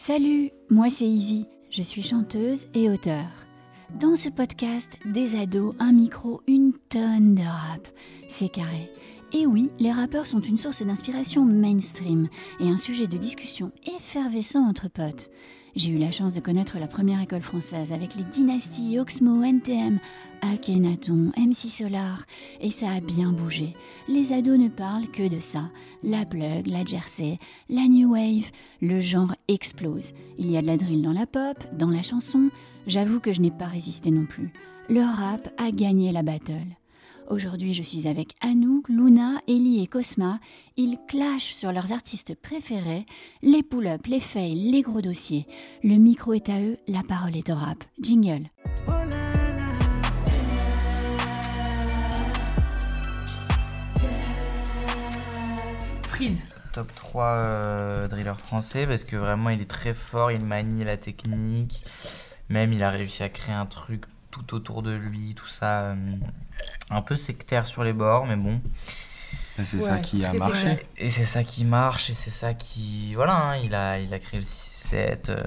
Salut, 0.00 0.52
moi 0.70 0.90
c'est 0.90 1.08
Izzy, 1.08 1.48
je 1.70 1.82
suis 1.82 2.04
chanteuse 2.04 2.68
et 2.72 2.88
auteure. 2.88 3.26
Dans 3.98 4.14
ce 4.14 4.28
podcast, 4.28 4.96
des 5.04 5.34
ados, 5.34 5.74
un 5.80 5.90
micro, 5.90 6.40
une 6.46 6.72
tonne 6.88 7.34
de 7.34 7.42
rap. 7.42 7.88
C'est 8.28 8.48
carré. 8.48 8.92
Et 9.32 9.44
oui, 9.44 9.72
les 9.80 9.90
rappeurs 9.90 10.28
sont 10.28 10.40
une 10.40 10.56
source 10.56 10.84
d'inspiration 10.84 11.44
mainstream 11.44 12.28
et 12.60 12.68
un 12.68 12.76
sujet 12.76 13.08
de 13.08 13.18
discussion 13.18 13.72
effervescent 13.92 14.62
entre 14.62 14.88
potes. 14.88 15.32
J'ai 15.74 15.90
eu 15.90 15.98
la 15.98 16.12
chance 16.12 16.32
de 16.32 16.40
connaître 16.40 16.78
la 16.78 16.86
première 16.86 17.20
école 17.20 17.42
française 17.42 17.92
avec 17.92 18.14
les 18.14 18.22
dynasties 18.22 18.98
Oxmo, 18.98 19.42
NTM, 19.42 19.98
Akhenaton, 20.42 21.32
MC 21.36 21.68
Solar, 21.68 22.24
et 22.60 22.70
ça 22.70 22.90
a 22.90 23.00
bien 23.00 23.32
bougé. 23.32 23.74
Les 24.08 24.32
ados 24.32 24.58
ne 24.58 24.68
parlent 24.68 25.08
que 25.08 25.28
de 25.28 25.40
ça. 25.40 25.70
La 26.02 26.24
plug, 26.24 26.68
la 26.68 26.84
jersey, 26.84 27.38
la 27.68 27.86
new 27.88 28.12
wave, 28.12 28.50
le 28.80 29.00
genre 29.00 29.34
explose. 29.48 30.12
Il 30.38 30.50
y 30.50 30.56
a 30.56 30.62
de 30.62 30.66
la 30.66 30.76
drill 30.76 31.02
dans 31.02 31.12
la 31.12 31.26
pop, 31.26 31.64
dans 31.72 31.90
la 31.90 32.02
chanson. 32.02 32.50
J'avoue 32.86 33.20
que 33.20 33.32
je 33.32 33.40
n'ai 33.40 33.50
pas 33.50 33.66
résisté 33.66 34.10
non 34.10 34.26
plus. 34.26 34.52
Le 34.88 35.02
rap 35.02 35.48
a 35.58 35.70
gagné 35.70 36.12
la 36.12 36.22
battle. 36.22 36.76
Aujourd'hui, 37.28 37.74
je 37.74 37.82
suis 37.82 38.08
avec 38.08 38.34
Anouk, 38.40 38.88
Luna, 38.88 39.40
Ellie 39.46 39.82
et 39.82 39.86
Cosma. 39.86 40.40
Ils 40.78 40.96
clashent 41.08 41.54
sur 41.54 41.72
leurs 41.72 41.92
artistes 41.92 42.34
préférés, 42.34 43.04
les 43.42 43.62
pull-up, 43.62 44.06
les 44.06 44.20
fails, 44.20 44.70
les 44.70 44.80
gros 44.80 45.02
dossiers. 45.02 45.46
Le 45.82 45.96
micro 45.96 46.32
est 46.32 46.48
à 46.48 46.58
eux, 46.60 46.78
la 46.86 47.02
parole 47.02 47.36
est 47.36 47.50
au 47.50 47.54
rap. 47.54 47.84
Jingle. 48.00 48.48
Freeze. 56.06 56.57
Top 56.78 56.94
3 56.94 57.24
euh, 57.24 58.06
driller 58.06 58.34
français 58.38 58.86
parce 58.86 59.02
que 59.02 59.16
vraiment 59.16 59.50
il 59.50 59.60
est 59.60 59.68
très 59.68 59.94
fort, 59.94 60.30
il 60.30 60.44
manie 60.44 60.84
la 60.84 60.96
technique. 60.96 61.84
Même 62.48 62.72
il 62.72 62.84
a 62.84 62.90
réussi 62.90 63.24
à 63.24 63.28
créer 63.28 63.54
un 63.54 63.66
truc 63.66 64.04
tout 64.30 64.54
autour 64.54 64.82
de 64.82 64.92
lui, 64.92 65.34
tout 65.34 65.48
ça. 65.48 65.80
euh, 65.90 65.96
un 66.90 67.02
peu 67.02 67.16
sectaire 67.16 67.66
sur 67.66 67.82
les 67.82 67.92
bords, 67.92 68.26
mais 68.26 68.36
bon. 68.36 68.60
Et 69.58 69.64
c'est 69.64 69.78
Ouais, 69.78 69.82
ça 69.82 69.98
qui 69.98 70.24
a 70.24 70.32
marché. 70.34 70.74
vrai. 70.74 70.86
Et 70.98 71.10
c'est 71.10 71.24
ça 71.24 71.42
qui 71.42 71.64
marche, 71.64 72.10
et 72.10 72.14
c'est 72.14 72.30
ça 72.30 72.54
qui. 72.54 73.12
Voilà, 73.14 73.34
hein, 73.36 73.56
il, 73.56 73.74
a, 73.74 73.98
il 73.98 74.14
a 74.14 74.18
créé 74.20 74.38
le 74.40 74.46
6-7. 74.46 75.30
euh, 75.30 75.38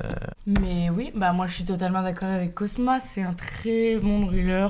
Mais 0.48 0.90
oui, 0.90 1.12
bah 1.16 1.34
moi 1.34 1.48
je 1.48 1.54
suis 1.54 1.66
totalement 1.66 2.02
d'accord 2.02 2.30
avec 2.30 2.54
Cosma, 2.54 3.00
c'est 3.00 3.22
un 3.24 3.34
très 3.34 3.98
bon 3.98 4.26
driller. 4.26 4.68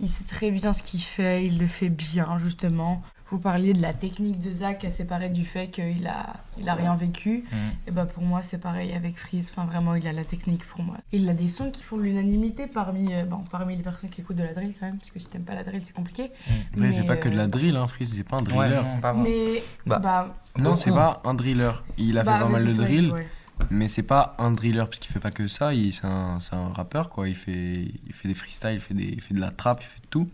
Il 0.00 0.08
sait 0.08 0.24
très 0.24 0.50
bien 0.50 0.72
ce 0.72 0.82
qu'il 0.82 1.00
fait, 1.02 1.44
il 1.44 1.58
le 1.58 1.66
fait 1.66 1.88
bien 1.90 2.38
justement. 2.38 3.02
Vous 3.32 3.38
parliez 3.38 3.72
de 3.72 3.80
la 3.80 3.94
technique 3.94 4.38
de 4.40 4.52
Zach 4.52 4.84
à 4.84 4.90
séparer 4.90 5.30
du 5.30 5.46
fait 5.46 5.68
qu'il 5.68 6.06
a, 6.06 6.34
il 6.58 6.68
a 6.68 6.74
rien 6.74 6.94
vécu. 6.96 7.44
hmm. 7.50 7.88
Et 7.88 7.90
bah 7.90 8.04
pour 8.04 8.22
moi 8.22 8.42
c'est 8.42 8.58
pareil 8.60 8.92
avec 8.92 9.16
Freeze, 9.16 9.50
enfin 9.50 9.64
vraiment 9.66 9.94
il 9.94 10.06
a 10.06 10.12
la 10.12 10.22
technique 10.24 10.66
pour 10.66 10.82
moi. 10.84 10.98
Il 11.12 11.26
a 11.30 11.32
des 11.32 11.48
sons 11.48 11.70
qui 11.70 11.82
font 11.82 11.96
l'unanimité 11.96 12.66
parmi, 12.66 13.14
euh, 13.14 13.24
bon, 13.24 13.38
parmi 13.50 13.74
les 13.74 13.82
personnes 13.82 14.10
qui 14.10 14.20
écoute 14.20 14.36
de 14.36 14.42
la 14.42 14.52
drill 14.52 14.74
quand 14.78 14.84
même, 14.84 14.98
parce 14.98 15.10
que 15.10 15.18
si 15.18 15.30
t'aimes 15.30 15.44
pas 15.44 15.54
la 15.54 15.64
drill 15.64 15.80
c'est 15.82 15.94
compliqué. 15.94 16.30
Il 16.76 16.82
Mais, 16.82 16.92
fait 16.92 17.04
pas 17.06 17.16
que 17.16 17.30
de 17.30 17.36
la 17.36 17.44
euh, 17.44 17.46
drill, 17.46 17.74
hein, 17.76 17.86
Freeze, 17.86 18.12
c'est 18.14 18.22
pas 18.22 18.36
un 18.36 18.40
Ouais, 18.40 18.68
driller. 18.68 18.82
non, 18.82 19.00
pas 19.00 19.12
vrai. 19.14 19.22
Mais 19.22 19.62
Bah, 19.86 19.98
bah, 19.98 20.34
non, 20.58 20.76
c'est 20.76 20.90
pas 20.90 21.22
un 21.24 21.32
driller. 21.32 21.70
Il 21.96 22.18
a 22.18 22.24
bah, 22.24 22.34
fait 22.34 22.44
pas 22.44 22.48
mal 22.50 22.66
de 22.66 22.72
drill, 22.74 23.12
ouais. 23.12 23.26
mais 23.70 23.88
c'est 23.88 24.02
pas 24.02 24.34
un 24.38 24.50
driller, 24.50 24.84
parce 24.84 24.98
qu'il 24.98 25.10
fait 25.10 25.20
pas 25.20 25.30
que 25.30 25.48
ça. 25.48 25.72
Il, 25.72 25.94
c'est, 25.94 26.04
un, 26.04 26.38
c'est 26.40 26.54
un 26.54 26.68
rappeur, 26.68 27.08
quoi. 27.08 27.30
Il 27.30 27.34
fait, 27.34 27.86
il 28.06 28.12
fait 28.12 28.28
des 28.28 28.34
freestyles, 28.34 28.74
il 28.74 28.80
fait, 28.80 28.92
des, 28.92 29.04
il 29.04 29.22
fait 29.22 29.32
de 29.32 29.40
la 29.40 29.50
trap, 29.50 29.80
il 29.82 29.86
fait 29.86 30.02
de 30.02 30.08
tout. 30.10 30.28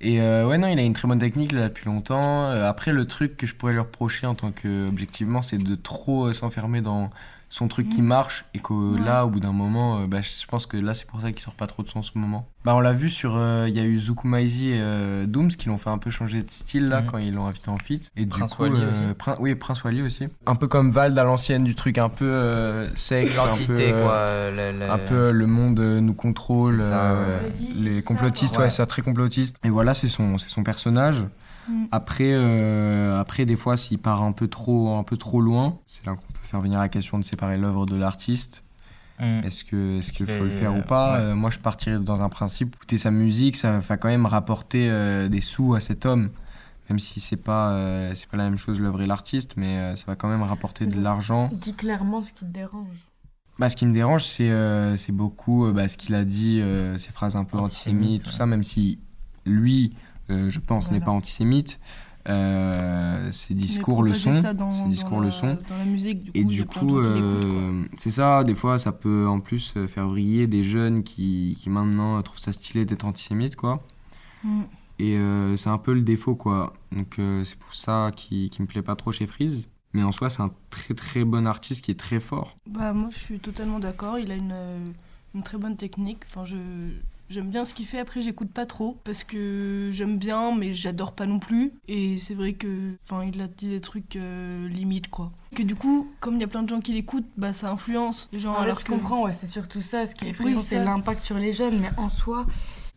Et 0.00 0.20
euh, 0.20 0.46
ouais, 0.46 0.58
non, 0.58 0.68
il 0.68 0.78
a 0.78 0.82
une 0.82 0.92
très 0.92 1.08
bonne 1.08 1.18
technique 1.18 1.52
là 1.52 1.68
depuis 1.68 1.86
longtemps. 1.86 2.50
Euh, 2.50 2.68
après, 2.68 2.92
le 2.92 3.06
truc 3.06 3.36
que 3.36 3.46
je 3.46 3.54
pourrais 3.54 3.72
lui 3.72 3.80
reprocher 3.80 4.26
en 4.26 4.34
tant 4.34 4.52
que 4.52 4.88
objectivement, 4.88 5.42
c'est 5.42 5.58
de 5.58 5.74
trop 5.74 6.26
euh, 6.26 6.32
s'enfermer 6.32 6.80
dans 6.80 7.10
son 7.50 7.66
truc 7.68 7.88
qui 7.88 8.02
Mhm. 8.02 8.08
marche 8.08 8.44
et 8.52 8.58
que 8.58 8.72
Ouais. 8.74 9.00
là, 9.00 9.24
au 9.24 9.30
bout 9.30 9.40
d'un 9.40 9.52
moment, 9.52 10.00
euh, 10.00 10.06
bah, 10.06 10.18
je 10.22 10.46
pense 10.46 10.66
que 10.66 10.76
là, 10.76 10.92
c'est 10.94 11.06
pour 11.06 11.20
ça 11.22 11.32
qu'il 11.32 11.40
sort 11.40 11.54
pas 11.54 11.66
trop 11.66 11.82
de 11.82 11.88
son 11.88 12.00
en 12.00 12.02
ce 12.02 12.10
moment. 12.16 12.46
Bah, 12.64 12.74
on 12.76 12.80
l'a 12.80 12.92
vu 12.92 13.08
sur, 13.08 13.36
euh, 13.36 13.64
il 13.68 13.74
y 13.74 13.80
a 13.80 13.84
eu 13.84 13.98
Zukumaizi 13.98 14.70
et 14.70 14.80
euh, 14.80 15.24
Dooms 15.26 15.48
qui 15.48 15.68
l'ont 15.68 15.78
fait 15.78 15.88
un 15.88 15.96
peu 15.96 16.10
changer 16.10 16.42
de 16.42 16.50
style 16.50 16.88
là 16.88 17.00
Mhm. 17.00 17.06
quand 17.06 17.18
ils 17.18 17.32
l'ont 17.32 17.46
invité 17.46 17.70
en 17.70 17.78
feat. 17.78 18.10
Et 18.16 18.26
Prince 18.26 18.50
du 18.50 18.56
coup, 18.56 18.62
Wally 18.64 18.76
euh, 18.82 18.90
aussi. 18.90 19.02
Prin- 19.18 19.36
oui, 19.40 19.54
Prince 19.54 19.82
Wally 19.82 20.02
aussi. 20.02 20.26
Un 20.46 20.54
peu 20.56 20.66
comme 20.68 20.90
Vald 20.90 21.18
à 21.18 21.24
l'ancienne, 21.24 21.64
du 21.64 21.74
truc 21.74 21.96
un 21.98 22.10
peu 22.10 22.30
euh, 22.30 22.94
sec, 22.96 23.28
un 23.28 23.30
peu, 23.30 23.36
L'entité, 23.48 23.90
quoi. 23.92 24.12
euh, 24.12 24.72
le- 24.72 24.78
le- 24.80 24.90
un 24.90 24.98
peu 24.98 25.30
le 25.30 25.46
monde 25.46 25.80
nous 25.80 26.14
contrôle, 26.14 26.78
ça, 26.78 27.12
euh, 27.12 27.40
ouais. 27.48 27.52
les 27.80 28.02
complotistes, 28.02 28.58
Ouais. 28.58 28.64
ouais, 28.64 28.70
c'est 28.70 28.84
très 28.86 29.00
complotiste. 29.02 29.56
Et 29.64 29.70
voilà, 29.70 29.94
c'est 29.94 30.08
son, 30.08 30.36
c'est 30.36 30.50
son 30.50 30.62
personnage. 30.64 31.26
Mm. 31.68 31.84
Après, 31.92 32.32
euh, 32.32 33.20
après, 33.20 33.44
des 33.44 33.56
fois, 33.56 33.76
s'il 33.76 33.98
part 33.98 34.22
un 34.22 34.32
peu 34.32 34.48
trop, 34.48 34.96
un 34.96 35.02
peu 35.02 35.16
trop 35.18 35.40
loin, 35.40 35.78
c'est 35.86 36.04
là 36.06 36.12
faire 36.48 36.60
venir 36.60 36.78
la 36.78 36.88
question 36.88 37.18
de 37.18 37.24
séparer 37.24 37.58
l'œuvre 37.58 37.86
de 37.86 37.96
l'artiste. 37.96 38.64
Hmm. 39.20 39.40
Est-ce 39.44 39.64
que, 39.64 39.98
est-ce 39.98 40.12
qu'il 40.12 40.26
Qu'il 40.26 40.36
faut 40.36 40.44
le 40.44 40.50
faire 40.50 40.76
ou 40.76 40.82
pas 40.82 41.14
ouais. 41.14 41.24
Euh, 41.24 41.34
Moi, 41.34 41.50
je 41.50 41.58
partirais 41.58 41.98
dans 41.98 42.22
un 42.22 42.28
principe. 42.28 42.74
Écouter 42.76 42.98
sa 42.98 43.10
musique, 43.10 43.56
ça 43.56 43.78
va 43.78 43.96
quand 43.96 44.08
même 44.08 44.26
rapporter 44.26 44.88
euh, 44.88 45.28
des 45.28 45.40
sous 45.40 45.74
à 45.74 45.80
cet 45.80 46.06
homme. 46.06 46.30
Même 46.88 46.98
si 46.98 47.20
c'est 47.20 47.36
pas, 47.36 47.72
euh, 47.72 48.12
c'est 48.14 48.28
pas 48.28 48.36
la 48.38 48.44
même 48.44 48.56
chose 48.56 48.80
l'œuvre 48.80 49.02
et 49.02 49.06
l'artiste, 49.06 49.54
mais 49.56 49.76
euh, 49.76 49.96
ça 49.96 50.04
va 50.06 50.16
quand 50.16 50.28
même 50.28 50.42
rapporter 50.42 50.86
de 50.86 50.98
l'argent. 51.00 51.50
Dis 51.52 51.74
clairement 51.74 52.22
ce 52.22 52.32
qui 52.32 52.46
te 52.46 52.50
dérange. 52.50 53.08
Bah, 53.58 53.68
ce 53.68 53.76
qui 53.76 53.86
me 53.86 53.92
dérange, 53.92 54.24
c'est 54.24 54.50
euh, 54.50 54.96
c'est 54.96 55.12
beaucoup 55.12 55.66
euh, 55.66 55.72
bah, 55.72 55.88
ce 55.88 55.98
qu'il 55.98 56.14
a 56.14 56.24
dit, 56.24 56.60
euh, 56.60 56.96
ces 56.96 57.10
phrases 57.10 57.34
un 57.34 57.44
peu 57.44 57.58
Antisémites, 57.58 57.98
antisémites, 57.98 58.22
tout 58.22 58.30
ouais. 58.30 58.36
ça, 58.36 58.46
même 58.46 58.62
si 58.62 59.00
lui, 59.44 59.94
euh, 60.30 60.48
je 60.48 60.60
pense, 60.60 60.90
n'est 60.92 61.00
pas 61.00 61.10
antisémite. 61.10 61.80
Euh, 62.28 63.30
ses 63.32 63.54
discours 63.54 64.02
Mais 64.02 64.10
le 64.10 64.14
sont. 64.14 64.32
dans- 64.54 64.72
ses 64.72 64.88
discours 64.88 65.20
le 65.20 65.30
sont. 65.30 65.56
Et 66.34 66.44
du 66.44 66.64
coup, 66.66 66.98
euh, 66.98 67.84
c'est 67.96 68.10
ça, 68.10 68.44
des 68.44 68.54
fois, 68.54 68.78
ça 68.78 68.92
peut 68.92 69.26
en 69.26 69.40
plus 69.40 69.74
euh, 69.76 69.86
faire 69.88 70.08
vriller 70.08 70.46
des 70.46 70.62
jeunes 70.62 71.02
qui, 71.04 71.56
qui 71.58 71.70
maintenant 71.70 72.18
euh, 72.18 72.22
trouvent 72.22 72.38
ça 72.38 72.52
stylé 72.52 72.84
d'être 72.84 73.04
antisémite, 73.04 73.56
quoi. 73.56 73.78
Mm. 74.44 74.62
Et 74.98 75.16
euh, 75.16 75.56
c'est 75.56 75.70
un 75.70 75.78
peu 75.78 75.94
le 75.94 76.02
défaut, 76.02 76.34
quoi. 76.34 76.74
Donc 76.92 77.18
euh, 77.18 77.44
c'est 77.44 77.56
pour 77.58 77.74
ça 77.74 78.10
qui, 78.14 78.50
qui 78.50 78.60
me 78.62 78.66
plaît 78.66 78.82
pas 78.82 78.96
trop 78.96 79.12
chez 79.12 79.26
Freeze. 79.26 79.68
Mais 79.94 80.02
en 80.02 80.12
soi, 80.12 80.28
c'est 80.28 80.42
un 80.42 80.50
très 80.70 80.92
très 80.92 81.24
bon 81.24 81.46
artiste 81.46 81.82
qui 81.84 81.92
est 81.92 81.98
très 81.98 82.20
fort. 82.20 82.56
Bah, 82.66 82.92
moi, 82.92 83.08
je 83.10 83.18
suis 83.18 83.38
totalement 83.38 83.78
d'accord. 83.78 84.18
Il 84.18 84.30
a 84.30 84.34
une, 84.34 84.52
euh, 84.52 84.90
une 85.34 85.42
très 85.42 85.56
bonne 85.56 85.76
technique. 85.76 86.24
Enfin, 86.26 86.44
je. 86.44 86.56
J'aime 87.30 87.50
bien 87.50 87.64
ce 87.64 87.74
qu'il 87.74 87.86
fait, 87.86 87.98
après 87.98 88.22
j'écoute 88.22 88.50
pas 88.50 88.64
trop 88.66 88.96
parce 89.04 89.22
que 89.22 89.90
j'aime 89.92 90.16
bien 90.18 90.56
mais 90.56 90.72
j'adore 90.72 91.12
pas 91.12 91.26
non 91.26 91.38
plus 91.38 91.72
et 91.86 92.16
c'est 92.16 92.34
vrai 92.34 92.54
que 92.54 92.96
enfin 93.04 93.24
il 93.24 93.40
a 93.42 93.48
dit 93.48 93.68
des 93.68 93.80
trucs 93.80 94.16
euh, 94.16 94.66
limites 94.68 95.08
quoi. 95.08 95.30
Que 95.54 95.62
du 95.62 95.74
coup, 95.74 96.10
comme 96.20 96.34
il 96.36 96.40
y 96.40 96.44
a 96.44 96.48
plein 96.48 96.62
de 96.62 96.68
gens 96.68 96.80
qui 96.80 96.92
l'écoutent, 96.92 97.28
bah 97.36 97.52
ça 97.52 97.70
influence 97.70 98.28
les 98.32 98.40
gens 98.40 98.50
Alors, 98.52 98.62
alors 98.62 98.80
je 98.80 98.84
que 98.84 98.92
comprends, 98.92 99.24
ouais, 99.24 99.32
c'est 99.32 99.46
surtout 99.46 99.80
ça. 99.80 100.06
Ce 100.06 100.14
qui 100.14 100.26
est 100.26 100.30
effrayant, 100.30 100.56
Oui, 100.58 100.62
c'est 100.62 100.82
l'impact 100.84 101.22
sur 101.24 101.38
les 101.38 101.52
jeunes. 101.52 101.78
Mais 101.80 101.90
en 101.96 102.10
soi, 102.10 102.46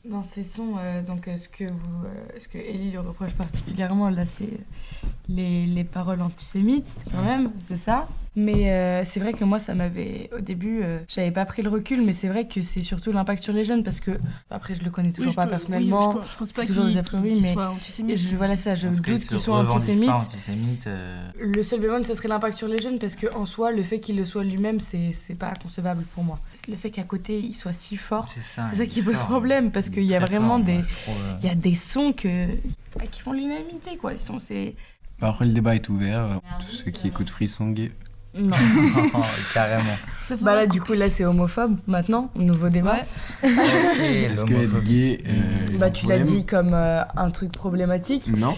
dans 0.03 0.23
ces 0.23 0.43
sons, 0.43 0.75
euh, 0.79 1.01
donc 1.01 1.27
euh, 1.27 1.37
ce 1.37 1.47
que 1.47 1.63
vous, 1.63 2.05
euh, 2.05 2.39
ce 2.39 2.47
que 2.47 2.57
Ellie 2.57 2.91
lui 2.91 2.97
reproche 2.97 3.33
particulièrement, 3.33 4.09
là, 4.09 4.25
c'est 4.25 4.49
les, 5.29 5.65
les 5.65 5.83
paroles 5.85 6.21
antisémites, 6.21 7.05
quand 7.11 7.23
même, 7.23 7.51
c'est 7.59 7.77
ça? 7.77 8.07
Mais 8.37 8.71
euh, 8.71 9.03
c'est 9.03 9.19
vrai 9.19 9.33
que 9.33 9.43
moi, 9.43 9.59
ça 9.59 9.75
m'avait, 9.75 10.29
au 10.33 10.39
début, 10.39 10.81
euh, 10.83 10.99
j'avais 11.09 11.31
pas 11.31 11.43
pris 11.43 11.61
le 11.63 11.69
recul, 11.69 12.01
mais 12.01 12.13
c'est 12.13 12.29
vrai 12.29 12.47
que 12.47 12.61
c'est 12.61 12.81
surtout 12.81 13.11
l'impact 13.11 13.43
sur 13.43 13.51
les 13.51 13.65
jeunes 13.65 13.83
parce 13.83 13.99
que, 13.99 14.11
après, 14.49 14.73
je 14.73 14.83
le 14.83 14.89
connais 14.89 15.11
toujours 15.11 15.27
Oui, 15.27 15.31
je 15.31 15.35
pas 15.35 15.41
peux- 15.43 15.47
oui, 15.49 15.51
personnellement. 15.57 16.11
je, 16.13 16.17
pense- 16.19 16.31
je 16.31 16.37
pense 16.37 16.51
pas 16.53 16.65
qu'il 16.65 16.97
a 16.97 17.03
priori, 17.03 17.41
mais- 17.41 17.51
soit 17.51 17.69
antisémite. 17.71 18.17
je, 18.17 18.35
voilà 18.37 18.55
ça, 18.55 18.75
je 18.75 18.87
doute 18.87 19.03
qu'ils 19.27 19.37
soient 19.37 19.59
antisémites. 19.59 20.07
pas 20.09 20.15
antisémite, 20.21 20.87
euh, 20.87 21.27
Le 21.39 21.61
seul 21.61 21.81
bémol, 21.81 22.05
ça 22.05 22.15
serait 22.15 22.29
l'impact 22.29 22.57
sur 22.57 22.69
les 22.69 22.81
jeunes, 22.81 22.99
parce 22.99 23.17
que 23.17 23.27
en 23.35 23.45
soi, 23.45 23.73
le 23.73 23.83
fait 23.83 23.99
qu'il 23.99 24.15
le 24.15 24.23
soit 24.23 24.45
lui-même, 24.45 24.79
c'est 24.79 25.11
c'est 25.11 25.35
pas 25.35 25.51
concevable 25.61 26.03
pour 26.15 26.23
moi. 26.23 26.39
Le 26.69 26.77
fait 26.77 26.89
qu'à 26.89 27.03
côté, 27.03 27.37
il 27.37 27.53
soit 27.55 27.73
si 27.73 27.97
fort, 27.97 28.29
c'est 28.33 28.41
ça. 28.77 28.85
qui 28.85 29.01
pose 29.01 29.15
fort. 29.15 29.25
problème, 29.25 29.71
parce 29.71 29.89
qu'il 29.89 30.03
y 30.03 30.15
a 30.15 30.19
vraiment 30.19 30.55
fort, 30.57 30.65
des... 30.65 30.77
euh. 30.77 31.37
Il 31.43 31.47
y 31.47 31.51
a 31.51 31.55
des 31.55 31.75
sons 31.75 32.13
que... 32.13 32.45
bah, 32.95 33.03
qui 33.11 33.19
font 33.19 33.33
l'unanimité, 33.33 33.97
quoi. 33.97 34.13
Ils 34.13 34.19
sont, 34.19 34.39
c'est... 34.39 34.75
Bah, 35.19 35.27
Après, 35.29 35.45
le 35.45 35.51
débat 35.51 35.75
est 35.75 35.89
ouvert. 35.89 36.39
Tous 36.61 36.75
ceux 36.77 36.91
qui 36.91 37.07
écoutent 37.09 37.29
Freeze 37.29 37.53
sont 37.55 37.69
gays. 37.71 37.91
Non. 38.35 38.55
Carrément. 39.53 39.83
Ça 40.21 40.35
bah 40.39 40.55
là, 40.55 40.67
du 40.67 40.79
coup, 40.79 40.93
là, 40.93 41.09
c'est 41.09 41.25
homophobe, 41.25 41.77
maintenant, 41.87 42.29
nouveau 42.35 42.69
débat. 42.69 42.93
Ouais. 43.43 43.49
Est-ce 44.31 44.45
que 44.45 44.53
être 44.53 44.83
gay. 44.83 45.19
euh, 45.27 45.77
Bah, 45.77 45.87
un 45.87 45.89
tu 45.89 46.07
l'as 46.07 46.19
dit 46.19 46.45
comme 46.45 46.73
euh, 46.73 47.01
un 47.17 47.29
truc 47.31 47.51
problématique. 47.51 48.27
Non. 48.27 48.55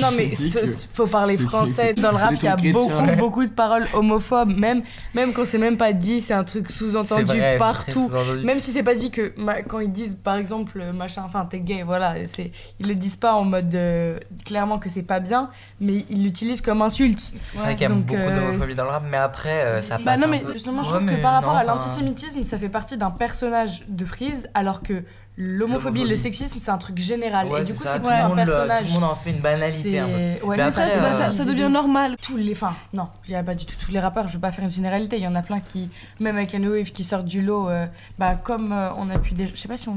non 0.00 0.08
mais 0.16 0.34
ce- 0.34 0.66
faut 0.92 1.06
parler 1.06 1.38
français 1.38 1.94
dans 1.94 2.10
le 2.10 2.16
rap 2.18 2.34
il 2.34 2.44
y 2.44 2.48
a 2.48 2.56
beaucoup 2.56 2.90
beaucoup 3.18 3.44
de 3.44 3.50
paroles 3.50 3.86
homophobes 3.94 4.54
même 4.56 4.82
même 5.14 5.32
quand 5.32 5.46
c'est 5.46 5.58
même 5.58 5.76
pas 5.76 5.92
dit 5.92 6.20
c'est 6.20 6.34
un 6.34 6.44
truc 6.44 6.70
sous-entendu 6.70 7.40
partout. 7.58 8.10
Même 8.44 8.58
si 8.60 8.70
c'est 8.72 8.82
pas 8.82 8.94
dit 8.94 9.10
que 9.10 9.32
ma- 9.38 9.62
quand 9.62 9.80
ils 9.80 9.90
disent 9.90 10.18
par 10.22 10.36
exemple 10.36 10.78
euh, 10.80 10.92
machin, 10.92 11.22
enfin 11.24 11.46
t'es 11.46 11.60
gay, 11.60 11.82
voilà, 11.84 12.14
c'est 12.26 12.52
ils 12.78 12.86
le 12.86 12.94
disent 12.94 13.16
pas 13.16 13.32
en 13.34 13.44
mode 13.44 13.74
euh, 13.74 14.18
clairement 14.44 14.78
que 14.78 14.88
c'est 14.90 15.02
pas 15.02 15.20
bien, 15.20 15.48
mais 15.80 16.04
ils 16.10 16.22
l'utilisent 16.22 16.60
comme 16.60 16.82
insulte. 16.82 17.32
C'est 17.54 17.60
vrai 17.62 17.72
qu'il 17.76 17.82
y 17.82 17.86
a 17.86 17.88
Donc, 17.88 18.06
beaucoup 18.06 18.20
euh, 18.20 18.34
d'homophobie 18.52 18.74
dans 18.74 18.84
le 18.84 18.90
mais 19.00 19.16
après, 19.16 19.64
euh, 19.64 19.82
ça 19.82 19.98
Bah 19.98 20.04
passe 20.12 20.20
non 20.20 20.26
un 20.26 20.30
mais 20.30 20.40
peu. 20.40 20.52
justement 20.52 20.82
je 20.82 20.90
trouve 20.90 21.06
que 21.06 21.20
par 21.22 21.32
rapport 21.34 21.52
non, 21.54 21.58
à 21.58 21.64
l'antisémitisme 21.64 22.42
ça 22.42 22.58
fait 22.58 22.68
partie 22.68 22.96
d'un 22.96 23.10
personnage 23.10 23.84
de 23.88 24.04
Freeze 24.04 24.48
alors 24.54 24.82
que 24.82 25.04
l'homophobie, 25.38 26.04
le 26.04 26.14
sexisme, 26.14 26.58
c'est 26.60 26.70
un 26.70 26.76
truc 26.76 26.98
général. 26.98 27.46
Ouais, 27.48 27.62
et 27.62 27.64
du 27.64 27.72
coup, 27.72 27.84
c'est 27.86 27.98
tout, 28.00 28.06
un 28.06 28.34
personnage. 28.34 28.80
tout 28.86 28.94
le 28.94 29.00
monde 29.00 29.04
en 29.10 29.14
fait 29.14 29.30
une 29.30 29.40
banalité. 29.40 29.98
un 29.98 30.06
peu. 30.06 30.46
Ouais, 30.46 30.58
c'est 30.58 30.70
ça, 30.70 31.00
bah, 31.00 31.06
euh, 31.06 31.12
ça, 31.12 31.32
ça 31.32 31.44
devient 31.46 31.70
normal. 31.70 32.16
tous 32.20 32.36
les 32.36 32.52
enfin 32.52 32.74
non 32.92 33.08
il 33.26 33.32
y 33.32 33.34
a 33.34 33.42
pas 33.42 33.54
du 33.54 33.64
tout 33.64 33.74
tous 33.80 33.90
les 33.92 33.98
rappeurs 34.00 34.28
je 34.28 34.34
vais 34.34 34.38
pas 34.40 34.52
faire 34.52 34.64
une 34.64 34.70
généralité 34.70 35.16
il 35.16 35.22
y 35.22 35.26
en 35.26 35.34
a 35.34 35.40
plein 35.42 35.60
qui 35.60 35.88
même 36.20 36.36
avec 36.36 36.52
les 36.52 36.58
new 36.58 36.70
wave 36.72 36.90
qui 36.92 37.02
sortent 37.04 37.24
du 37.24 37.40
lot 37.40 37.70
euh, 37.70 37.86
bah 38.18 38.34
comme 38.34 38.72
euh, 38.72 38.90
on 38.98 39.08
a 39.08 39.18
pu 39.18 39.32
déjà 39.32 39.50
je 39.54 39.58
sais 39.58 39.68
pas 39.68 39.78
si 39.78 39.88
on 39.88 39.96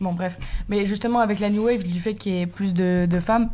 bon 0.00 0.12
bref 0.12 0.38
mais 0.68 0.84
justement 0.84 1.20
avec 1.20 1.40
la 1.40 1.48
new 1.48 1.64
wave 1.64 1.82
du 1.82 1.98
fait 1.98 2.12
qu'il 2.14 2.34
y 2.34 2.40
ait 2.42 2.46
plus 2.46 2.74
de, 2.74 3.06
de 3.08 3.20
femmes 3.20 3.48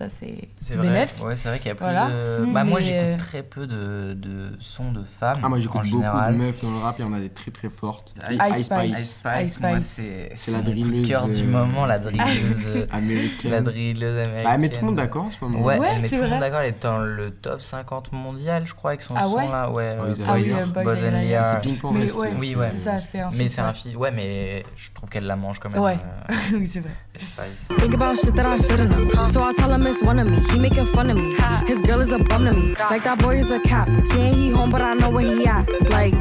ça 0.00 0.08
c'est 0.08 0.48
C'est 0.58 0.76
vrai. 0.76 1.06
Ouais, 1.22 1.36
c'est 1.36 1.48
vrai 1.50 1.58
qu'il 1.58 1.68
y 1.68 1.72
a 1.72 1.74
plus 1.74 1.84
Voilà. 1.84 2.08
de. 2.08 2.44
Mm, 2.46 2.52
Bah, 2.54 2.64
moi, 2.64 2.80
j'écoute 2.80 3.00
euh, 3.02 3.16
très 3.18 3.42
peu 3.42 3.66
de, 3.66 4.14
de 4.14 4.50
sons 4.58 4.92
de 4.92 5.02
femmes. 5.02 5.36
Ah, 5.42 5.48
moi 5.50 5.58
j'écoute 5.58 5.82
beaucoup 5.82 5.96
général. 6.02 6.32
de 6.32 6.38
meufs 6.38 6.62
dans 6.62 6.70
le 6.70 6.78
rap, 6.78 6.96
il 6.98 7.02
y 7.04 7.08
en 7.08 7.12
a 7.12 7.18
des 7.20 7.28
très 7.28 7.50
très 7.50 7.68
fortes. 7.68 8.14
Ice 8.30 8.38
Ice 8.40 8.58
Ice 8.58 8.64
Spice. 8.66 9.20
Spice, 9.20 9.42
Ice 9.42 9.60
moi, 9.60 9.70
Spice. 9.72 9.86
c'est 9.86 10.30
C'est 10.34 10.50
la 10.52 10.58
mon 10.58 10.64
coup 10.64 10.70
de 10.70 10.80
drilleuse, 10.84 11.08
cœur 11.08 11.28
du 11.28 11.42
euh, 11.42 11.44
moment, 11.44 11.84
la 11.86 11.98
drilleuse. 11.98 12.64
euh, 12.66 12.86
Américaine. 12.90 13.50
la 13.50 13.60
drilleuse 13.60 14.18
américaine. 14.18 14.44
Bah, 14.44 14.58
mais 14.58 14.68
tout 14.70 14.80
le 14.80 14.86
monde 14.86 14.96
d'accord 14.96 15.24
en 15.24 15.30
ce 15.30 15.44
moment. 15.44 15.60
Ouais, 15.62 15.78
Ouais, 15.78 15.88
elle 15.94 16.00
met 16.02 16.08
tout 16.08 16.14
le 16.16 16.28
monde 16.28 16.40
d'accord. 16.40 16.60
Elle 16.60 16.68
est 16.70 16.82
dans 16.82 16.98
le 16.98 17.30
top 17.30 17.60
50 17.60 18.12
mondial, 18.12 18.66
je 18.66 18.74
crois, 18.74 18.92
avec 18.92 19.02
son 19.02 19.14
Ah 19.16 19.24
son 19.24 19.34
ouais 19.34 19.48
là. 19.48 19.70
Ouais, 19.70 19.96
ils 20.16 20.24
Ah 20.26 20.34
oui, 20.34 20.50
Boys- 20.50 20.66
Boys 20.72 20.84
Boys 20.84 20.92
and 21.04 21.08
and 21.08 21.10
Liars. 21.10 21.22
Liars. 21.28 21.46
C'est 21.46 21.60
Ping 21.60 21.78
Pong. 21.78 21.94
mais 21.94 22.02
Rest, 22.04 22.16
ouais, 22.16 22.30
là. 22.30 22.36
Oui, 22.38 22.54
ouais. 22.54 22.68
c'est 22.70 22.78
ça 22.78 23.00
c'est 23.00 23.20
un 23.20 23.30
Mais 23.34 23.48
c'est 23.48 23.60
un 23.60 23.68
ouais. 23.68 23.74
film. 23.74 23.96
Ouais, 24.00 24.10
mais 24.10 24.64
je 24.76 24.90
trouve 24.94 25.10
qu'elle 25.10 25.26
la 25.26 25.36
mange 25.36 25.58
quand 25.58 25.68
même. 25.70 25.82
Ouais. 25.82 25.98
oui 26.54 26.66
c'est 26.66 26.80
vrai 26.80 26.90
Spice. 27.18 27.66
Think 27.80 27.94
about 27.94 28.14
shit 28.16 28.34
that 28.34 28.54
I 28.54 28.56
should've 28.58 28.88
known. 28.88 29.30
So 29.30 29.42
I 29.42 29.52
tell 29.54 29.70
him 29.70 29.82
it's 29.90 30.02
one 30.02 30.18
of 30.20 30.26
me. 30.30 30.38
He 30.52 30.58
making 30.58 30.86
fun 30.86 31.10
of 31.10 31.16
me. 31.16 31.34
His 31.66 31.80
girl 31.82 32.00
is 32.00 32.12
a 32.12 32.18
bum 32.18 32.44
to 32.44 32.52
me. 32.52 32.74
Like 32.90 33.02
that 33.02 33.18
boy 33.18 33.36
is 33.38 33.50
a 33.50 33.58
cat. 33.60 33.88
Saying 34.06 34.34
he 34.34 34.50
home, 34.50 34.70
but 34.70 34.80
I 34.82 34.94
know 34.94 35.10
where 35.10 35.26
he 35.26 35.46
at. 35.46 35.66
Like. 35.90 36.14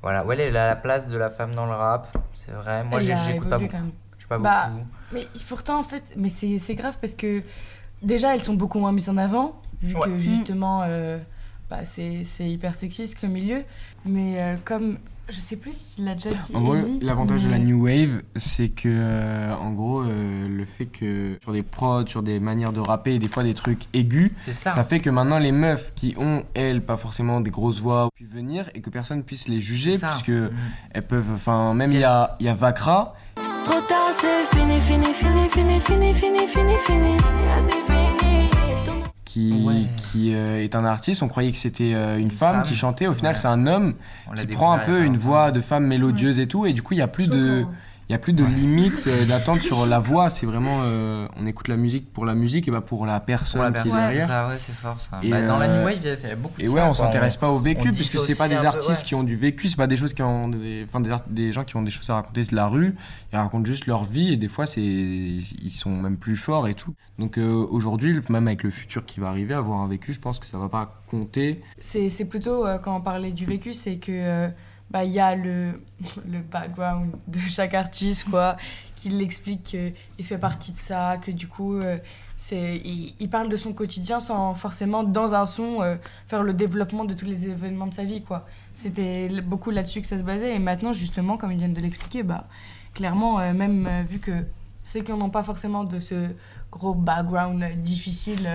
Voilà, 0.00 0.24
ouais, 0.24 0.38
elle 0.38 0.56
a 0.56 0.68
la 0.68 0.76
place 0.76 1.08
de 1.08 1.16
la 1.16 1.30
femme 1.30 1.54
dans 1.54 1.64
le 1.66 1.72
rap, 1.72 2.06
c'est 2.34 2.52
vrai. 2.52 2.84
Moi, 2.84 3.00
j'écoute 3.00 3.48
pas 3.48 3.58
beaucoup. 3.58 3.72
J'écoute 4.18 4.28
pas 4.28 4.38
Bah, 4.38 4.68
beaucoup. 4.70 4.86
Mais 5.14 5.26
pourtant, 5.48 5.78
en 5.78 5.82
fait, 5.82 6.04
mais 6.16 6.28
c'est 6.30 6.58
c'est 6.58 6.74
grave 6.74 6.98
parce 7.00 7.14
que 7.14 7.42
déjà, 8.02 8.34
elles 8.34 8.42
sont 8.42 8.54
beaucoup 8.54 8.78
moins 8.78 8.92
mises 8.92 9.08
en 9.08 9.16
avant, 9.16 9.60
vu 9.82 9.94
Ouais. 9.94 10.02
que 10.06 10.18
justement, 10.18 10.82
euh, 10.86 11.18
bah, 11.70 11.86
c'est 11.86 12.22
c'est 12.24 12.48
hyper 12.48 12.74
sexiste 12.74 13.18
comme 13.18 13.30
milieu. 13.30 13.64
Mais 14.04 14.34
euh, 14.42 14.56
comme, 14.64 14.98
je 15.28 15.38
sais 15.40 15.56
plus 15.56 15.72
si 15.74 15.96
tu 15.96 16.02
l'as 16.04 16.14
déjà 16.14 16.30
dit. 16.30 16.54
En 16.54 16.60
gros, 16.62 16.76
l'avantage 17.00 17.44
de 17.44 17.50
la 17.50 17.58
mais- 17.58 17.64
new 17.64 17.84
wave, 17.84 18.22
c'est 18.36 18.68
que, 18.68 18.88
euh, 18.88 19.54
en 19.56 19.72
gros, 19.72 20.02
euh, 20.02 20.48
le 20.48 20.64
fait 20.64 20.86
que 20.86 21.38
sur 21.42 21.52
des 21.52 21.62
prods, 21.62 22.06
sur 22.06 22.22
des 22.22 22.40
manières 22.40 22.72
de 22.72 22.80
rapper, 22.80 23.18
des 23.18 23.28
fois 23.28 23.42
des 23.42 23.54
trucs 23.54 23.82
aigus, 23.94 24.30
ça. 24.40 24.72
ça 24.72 24.84
fait 24.84 25.00
que 25.00 25.10
maintenant 25.10 25.38
les 25.38 25.52
meufs 25.52 25.92
qui 25.94 26.14
ont, 26.18 26.44
elles, 26.54 26.82
pas 26.82 26.96
forcément 26.96 27.40
des 27.40 27.50
grosses 27.50 27.80
voix, 27.80 28.08
puissent 28.14 28.28
venir 28.32 28.68
et 28.74 28.80
que 28.80 28.90
personne 28.90 29.22
puisse 29.22 29.48
les 29.48 29.60
juger, 29.60 29.98
puisque 29.98 30.28
Mm. 30.28 30.50
elles 30.92 31.02
peuvent, 31.06 31.30
enfin, 31.34 31.74
même 31.74 31.90
il 31.92 31.98
y 32.00 32.04
a, 32.04 32.36
y 32.40 32.48
a 32.48 32.54
Vakra, 32.54 33.14
Trop 33.64 33.80
tard, 33.88 34.10
c'est 34.12 34.56
fini, 34.56 34.78
fini, 34.80 35.06
fini, 35.14 35.48
fini, 35.48 35.80
fini, 35.80 36.12
fini, 36.14 36.46
fini, 36.46 36.74
fini. 36.86 37.93
Qui, 39.34 39.52
Ouais. 39.64 39.86
qui 39.96 40.32
euh, 40.34 40.62
est 40.62 40.76
un 40.76 40.84
artiste, 40.84 41.22
on 41.22 41.28
croyait 41.28 41.50
que 41.50 41.56
c'était 41.58 41.92
euh, 41.94 42.16
une, 42.16 42.24
Une 42.24 42.30
femme, 42.30 42.56
femme. 42.56 42.62
qui 42.62 42.76
chantait, 42.76 43.08
au 43.08 43.12
final 43.14 43.32
Ouais. 43.34 43.38
c'est 43.40 43.48
un 43.48 43.66
homme 43.66 43.94
qui 44.36 44.46
prend 44.46 44.70
un 44.72 44.78
peu 44.78 45.02
une 45.04 45.16
voix 45.16 45.50
de 45.50 45.60
femme 45.60 45.86
mélodieuse 45.86 46.38
et 46.38 46.46
tout, 46.46 46.66
et 46.66 46.72
du 46.72 46.82
coup 46.82 46.94
il 46.94 46.98
y 46.98 47.02
a 47.02 47.08
plus 47.08 47.28
de... 47.28 47.66
Il 48.08 48.12
y 48.12 48.14
a 48.14 48.18
plus 48.18 48.34
de 48.34 48.44
limite 48.44 49.04
euh, 49.06 49.24
d'attente 49.24 49.62
sur 49.62 49.86
la 49.86 49.98
voix, 49.98 50.28
c'est 50.28 50.44
vraiment 50.44 50.80
euh, 50.82 51.26
on 51.38 51.46
écoute 51.46 51.68
la 51.68 51.76
musique 51.78 52.12
pour 52.12 52.26
la 52.26 52.34
musique 52.34 52.68
et 52.68 52.70
pas 52.70 52.82
pour 52.82 53.06
la 53.06 53.18
personne 53.18 53.62
Pour 53.62 53.70
la 53.70 53.82
qui 53.82 53.88
est 53.88 53.90
c'est 53.90 53.96
derrière. 53.96 54.28
ça, 54.28 54.48
ouais, 54.48 54.56
c'est 54.58 54.74
fort 54.74 55.00
ça. 55.00 55.20
Et 55.22 55.30
Bah, 55.30 55.46
dans 55.46 55.56
la 55.58 55.66
euh, 55.70 55.78
New 55.80 55.86
Wave, 55.86 55.98
il 56.04 56.06
y 56.28 56.30
a- 56.32 56.36
beaucoup 56.36 56.58
de 56.60 56.64
Et 56.64 56.66
ça, 56.66 56.72
ouais, 56.74 56.80
on 56.82 56.86
quoi. 56.88 56.94
s'intéresse 56.94 57.36
pas 57.38 57.48
au 57.48 57.58
vécu 57.58 57.88
on 57.88 57.92
puisque 57.92 58.02
c'est 58.12 58.18
dissocie 58.18 58.36
pas 58.36 58.48
des 58.48 58.56
peu, 58.56 58.66
artistes 58.66 58.88
ouais. 58.90 59.04
qui 59.06 59.14
ont 59.14 59.22
du 59.22 59.36
vécu, 59.36 59.68
c'est 59.70 59.76
pas 59.76 59.86
des 59.86 59.96
choses 59.96 60.12
qui 60.12 60.20
ont 60.20 60.48
des, 60.48 60.84
enfin 60.86 61.00
des, 61.00 61.10
art- 61.10 61.22
des 61.28 61.50
gens 61.52 61.64
qui 61.64 61.76
ont 61.76 61.82
des 61.82 61.90
choses 61.90 62.10
à 62.10 62.16
raconter 62.16 62.42
de 62.44 62.54
la 62.54 62.66
rue, 62.66 62.94
ils 63.32 63.36
racontent 63.38 63.64
juste 63.64 63.86
leur 63.86 64.04
vie 64.04 64.34
et 64.34 64.36
des 64.36 64.48
fois 64.48 64.66
c'est 64.66 64.82
ils 64.82 65.70
sont 65.72 65.90
même 65.96 66.18
plus 66.18 66.36
forts 66.36 66.68
et 66.68 66.74
tout. 66.74 66.94
Donc 67.18 67.38
euh, 67.38 67.66
aujourd'hui, 67.70 68.20
même 68.28 68.46
avec 68.48 68.64
le 68.64 68.70
futur 68.70 69.06
qui 69.06 69.18
va 69.20 69.28
arriver, 69.28 69.54
avoir 69.54 69.80
un 69.80 69.88
vécu, 69.88 70.12
je 70.12 70.20
pense 70.20 70.38
que 70.38 70.46
ça 70.46 70.58
va 70.58 70.68
pas 70.68 71.00
compter. 71.08 71.62
C'est 71.78 72.10
c'est 72.10 72.26
plutôt, 72.26 72.66
euh, 72.66 72.76
quand 72.78 72.94
on 72.96 73.00
parlait 73.00 73.30
du 73.32 73.46
vécu, 73.46 73.72
c'est 73.72 73.96
que 73.96 74.12
euh, 74.12 74.48
bah, 74.90 75.04
y 75.04 75.18
a 75.18 75.34
le, 75.34 75.82
le 76.30 76.40
background 76.40 77.12
de 77.26 77.40
chaque 77.40 77.74
artiste, 77.74 78.28
quoi, 78.30 78.56
qui 78.96 79.08
l'explique 79.08 79.62
qu'il 79.62 80.24
fait 80.24 80.38
partie 80.38 80.72
de 80.72 80.78
ça, 80.78 81.18
que 81.18 81.30
du 81.30 81.48
coup, 81.48 81.76
euh, 81.76 81.98
il, 82.52 83.14
il 83.18 83.28
parle 83.28 83.48
de 83.48 83.56
son 83.56 83.72
quotidien 83.72 84.20
sans 84.20 84.54
forcément, 84.54 85.02
dans 85.02 85.34
un 85.34 85.46
son, 85.46 85.82
euh, 85.82 85.96
faire 86.26 86.42
le 86.42 86.54
développement 86.54 87.04
de 87.04 87.14
tous 87.14 87.24
les 87.24 87.46
événements 87.46 87.86
de 87.86 87.94
sa 87.94 88.04
vie, 88.04 88.22
quoi. 88.22 88.46
C'était 88.74 89.28
beaucoup 89.42 89.70
là-dessus 89.70 90.00
que 90.00 90.06
ça 90.06 90.18
se 90.18 90.22
basait. 90.22 90.54
Et 90.54 90.58
maintenant, 90.58 90.92
justement, 90.92 91.36
comme 91.36 91.52
ils 91.52 91.58
viennent 91.58 91.74
de 91.74 91.80
l'expliquer, 91.80 92.22
bah, 92.22 92.46
clairement, 92.92 93.40
euh, 93.40 93.52
même 93.52 93.88
vu 94.08 94.18
que 94.18 94.32
ceux 94.86 95.00
qui 95.00 95.12
n'ont 95.12 95.30
pas 95.30 95.42
forcément 95.42 95.84
de 95.84 95.98
ce 95.98 96.28
gros 96.70 96.94
background 96.94 97.64
difficile 97.82 98.48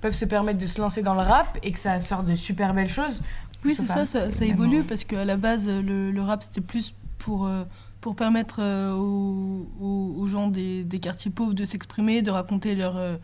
peuvent 0.00 0.14
se 0.14 0.24
permettre 0.24 0.58
de 0.58 0.66
se 0.66 0.80
lancer 0.80 1.02
dans 1.02 1.14
le 1.14 1.20
rap 1.20 1.58
et 1.62 1.72
que 1.72 1.78
ça 1.78 1.98
sort 1.98 2.22
de 2.22 2.36
super 2.36 2.72
belles 2.72 2.88
choses. 2.88 3.20
Oui, 3.64 3.74
c'est 3.74 3.86
ça, 3.86 4.06
ça, 4.06 4.44
évolue 4.44 4.82
parce 4.82 5.04
qu'à 5.04 5.24
la 5.24 5.36
base, 5.36 5.66
le, 5.68 6.10
le 6.10 6.22
rap, 6.22 6.42
c'était 6.42 6.60
plus 6.60 6.94
pour, 7.18 7.46
euh, 7.46 7.64
pour 8.00 8.14
permettre 8.16 8.58
euh, 8.60 8.92
aux, 8.92 9.66
aux- 9.80 10.26
gens 10.26 10.48
des, 10.48 10.84
des 10.84 10.98
quartiers 10.98 11.30
pauvres 11.30 11.54
de 11.54 11.64
s'exprimer, 11.64 12.20
de 12.22 12.30
raconter 12.30 12.74
leur, 12.74 12.96
euh, 12.96 13.16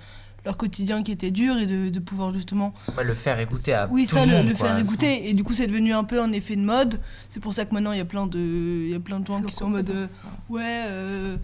leur 0.46 0.56
quotidien 0.56 1.02
qui 1.02 1.12
était 1.12 1.30
dur 1.30 1.58
et 1.58 1.66
de, 1.66 1.88
de 1.90 1.98
pouvoir 1.98 2.32
justement. 2.32 2.72
Ouais, 2.96 3.04
le 3.04 3.12
faire 3.14 3.38
écouter 3.40 3.74
à 3.74 3.88
oui, 3.90 4.06
tout 4.06 4.14
ça, 4.14 4.24
le 4.24 4.32
le, 4.32 4.38
monde. 4.38 4.48
le 4.48 4.54
quoi. 4.54 4.68
faire 4.68 4.78
écouter. 4.78 5.28
Et 5.28 5.34
du 5.34 5.44
coup, 5.44 5.52
c'est 5.52 5.66
devenu 5.66 5.92
un 5.92 6.04
peu 6.04 6.22
un 6.22 6.32
effet 6.32 6.56
de 6.56 6.62
mode. 6.62 7.00
C'est 7.28 7.40
pour 7.40 7.52
ça 7.52 7.64
que 7.66 7.74
maintenant, 7.74 7.92
il 7.92 7.98
y 7.98 8.02
a 8.02 8.04
plein 8.06 8.26
de, 8.26 8.38
il 8.38 8.90
y 8.90 8.94
a 8.94 9.00
plein 9.00 9.20
de 9.20 9.26
gens 9.26 9.42
qui 9.42 9.54
sont 9.54 9.66
en 9.66 9.70
mode 9.70 9.90
euh, 9.90 10.06
Ouais, 10.48 10.84
euh, 10.86 11.36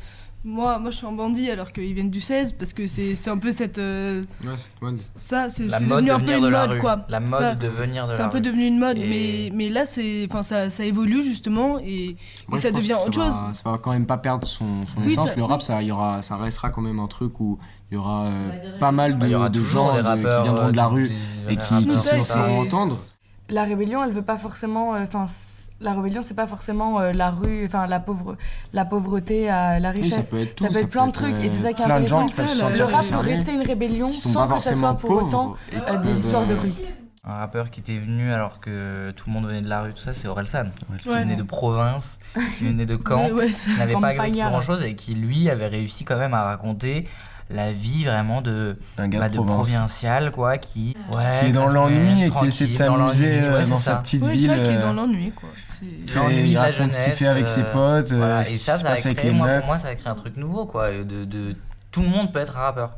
moi, 0.47 0.79
moi, 0.79 0.91
je 0.91 0.97
suis 0.97 1.07
un 1.07 1.13
bandit 1.13 1.51
alors 1.51 1.73
qu'ils 1.73 1.93
viennent 1.93 2.09
du 2.11 2.21
16 2.21 2.53
parce 2.53 2.73
que 2.73 2.87
c'est 2.87 3.15
c'est 3.17 3.31
un 3.31 3.37
peu 3.37 3.51
cette. 3.51 3.79
euh, 3.79 4.23
Ouais, 4.45 4.51
c'est 4.57 4.69
mode. 4.81 4.97
ça, 5.17 5.51
c'est 5.51 5.65
devenu 5.65 6.07
de 6.07 6.13
un 6.13 6.19
peu 6.19 6.25
venir 6.25 6.39
une 6.39 6.45
de 6.45 6.51
mode, 6.51 6.71
rue. 6.71 6.79
quoi. 6.79 7.05
La 7.09 7.21
mode 7.21 7.31
Ça- 7.41 7.55
de 7.57 7.67
venir 7.69 8.07
de 8.07 8.13
c'est 8.13 8.23
un 8.23 8.29
peu 8.29 8.37
rue. 8.39 8.43
devenu 8.43 8.67
une 8.67 8.79
mode, 8.79 8.97
Et- 8.97 9.51
mais, 9.51 9.57
mais 9.57 9.69
là, 9.69 9.85
c'est, 9.85 10.27
enfin, 10.31 10.43
ça, 10.43 10.71
ça 10.71 10.85
évolue 10.85 11.23
justement 11.23 11.79
et, 11.81 12.17
Moi, 12.49 12.59
et 12.59 12.63
je 12.63 12.63
ça 12.69 12.71
devient 12.71 12.95
autre 12.95 13.13
ça 13.15 13.25
chose. 13.25 13.35
va- 13.43 13.55
ça 13.55 13.71
va 13.73 13.79
quand 13.79 13.91
même 13.93 14.07
pas 14.07 14.19
perdre 14.19 14.47
son, 14.47 14.65
son 14.87 15.01
Oui, 15.03 15.13
essence. 15.13 15.31
ça- 15.31 15.35
le 15.37 15.43
rap, 15.45 15.63
ça, 15.63 15.83
y 15.83 15.91
aura, 15.91 16.23
ça 16.23 16.37
restera 16.37 16.71
quand 16.71 16.83
même 16.83 17.01
un 17.01 17.09
truc 17.09 17.41
où 17.41 17.59
il 17.91 17.95
y 17.95 17.97
aura 17.97 18.27
euh, 18.27 18.79
pas 18.79 18.93
mal 18.93 19.19
de, 19.19 19.35
aura 19.35 19.51
gens 19.53 19.95
des 19.97 20.03
de- 20.03 20.07
rappeurs, 20.07 20.43
qui 20.45 20.49
viendront 20.49 20.71
de 20.71 20.77
la 20.77 20.85
euh, 20.85 20.89
rue 20.89 21.09
des- 21.09 21.53
et 21.55 21.57
qui, 21.57 21.87
qui 21.87 21.91
se 22.01 22.39
entendre. 22.61 22.99
La 23.49 23.65
rébellion, 23.65 24.03
elle 24.05 24.13
veut 24.13 24.23
pas 24.23 24.39
forcément. 24.39 24.95
euh, 24.95 25.05
Enfin, 25.05 25.27
la 25.81 25.93
rébellion, 25.93 26.23
c'est 26.23 26.35
pas 26.35 26.47
forcément 26.47 27.01
euh, 27.01 27.13
la 27.13 27.31
rue, 27.31 27.65
enfin 27.67 27.87
la 27.87 28.01
pauvre, 28.01 28.37
la 28.73 28.85
pauvreté 28.85 29.49
à 29.49 29.79
la 29.79 29.91
Oui, 29.93 30.03
richesse. 30.03 30.27
ça 30.27 30.31
peut 30.37 30.43
être 30.43 30.55
tout. 30.57 30.65
Ça 30.65 30.71
peut 30.71 30.79
être 30.79 30.89
plein 30.91 31.07
de 31.07 31.13
trucs, 31.13 31.37
et 31.37 31.49
c'est 31.49 31.59
ça 31.63 31.73
qui 31.73 31.83
est 31.83 31.85
intéressant. 31.85 32.27
qui 32.27 32.35
le 32.79 32.85
rap 32.85 33.05
peut 33.07 33.17
rester 33.19 33.53
une 33.53 33.63
rébellion 33.63 34.09
qui 34.09 34.17
sans 34.17 34.47
que 34.47 34.59
ça 34.59 34.75
soit 34.75 34.89
forcément 34.89 34.95
pour 34.95 35.09
pauvres 35.11 35.27
autant 35.27 35.57
qui 35.69 35.77
euh, 35.77 35.81
des 35.99 36.09
peuvent, 36.09 36.19
histoires 36.19 36.47
de 36.47 36.55
euh, 36.55 36.61
rue. 36.61 36.71
Un 37.29 37.35
rappeur 37.39 37.71
qui 37.71 37.81
était 37.81 37.99
venu 37.99 38.31
alors 38.31 38.61
que 38.61 39.11
tout 39.11 39.25
le 39.27 39.33
monde 39.33 39.47
venait 39.47 39.61
de 39.63 39.69
la 39.69 39.83
rue, 39.83 39.93
tout 39.93 40.01
ça, 40.01 40.13
c'est 40.13 40.29
Orelsan. 40.29 40.67
Qui 41.01 41.09
Ouais. 41.09 41.21
venait 41.21 41.35
de 41.37 41.43
province, 41.43 42.21
qui 42.57 42.65
venait 42.67 42.87
de 42.87 42.97
Caen, 43.07 43.31
Ouais, 43.33 43.51
qui 43.51 43.77
n'avait 43.77 43.95
pas 43.95 44.15
grand 44.31 44.61
chose 44.61 44.83
et 44.85 44.95
qui 44.95 45.15
lui 45.15 45.51
avait 45.51 45.67
réussi 45.67 46.05
quand 46.05 46.17
même 46.19 46.35
à 46.35 46.45
raconter 46.45 47.09
la 47.49 47.73
vie 47.73 48.05
vraiment 48.05 48.43
de, 48.43 48.77
Un 48.99 49.09
gars 49.09 49.21
bah, 49.21 49.29
de 49.29 49.37
provincial 49.39 50.31
quoi 50.33 50.59
qui 50.59 50.97
ouais, 51.13 51.23
qui 51.41 51.47
est 51.47 51.53
dans 51.53 51.69
l'ennui 51.69 52.25
et 52.25 52.31
qui 52.31 52.47
essaie 52.47 52.67
de 52.67 52.77
dans 52.77 52.97
s'amuser 53.09 53.41
euh, 53.41 53.63
ouais, 53.63 53.69
dans 53.69 53.79
sa 53.79 53.97
petite 53.97 54.25
Ouais, 54.25 54.33
ville. 54.33 54.49
ça 54.51 54.55
qui 54.57 54.61
est 54.71 54.77
euh, 54.77 54.81
dans 54.81 54.93
l'ennui, 54.93 55.31
quoi. 55.31 55.49
C'est- 55.67 56.15
L'ennui 56.15 56.51
il 56.51 56.59
raconte 56.59 56.93
ce 56.95 57.01
qu'il 57.01 57.13
fait 57.13 57.27
avec 57.29 57.49
ses 57.49 57.61
jeunesse, 57.61 57.73
potes, 57.73 58.13
euh, 58.13 58.17
Voilà, 58.17 58.45
ce 58.45 58.53
et 58.53 58.57
ça, 58.57 58.77
se 58.77 58.83
ça 58.83 58.89
a 58.89 58.95
passe 58.95 59.07
avec 59.07 59.19
créé, 59.19 59.31
les 59.31 59.37
moi, 59.37 59.47
meufs. 59.47 59.59
pour 59.61 59.67
moi, 59.69 59.79
ça 59.79 59.89
a 59.89 59.95
créé 59.95 60.09
un 60.09 60.15
truc 60.15 60.37
nouveau, 60.37 60.67
quoi. 60.67 60.91
De, 60.91 61.25
de, 61.25 61.55
tout 61.93 62.03
le 62.03 62.09
monde 62.09 62.33
peut 62.33 62.41
être 62.41 62.57
un 62.57 62.61
rappeur. 62.63 62.93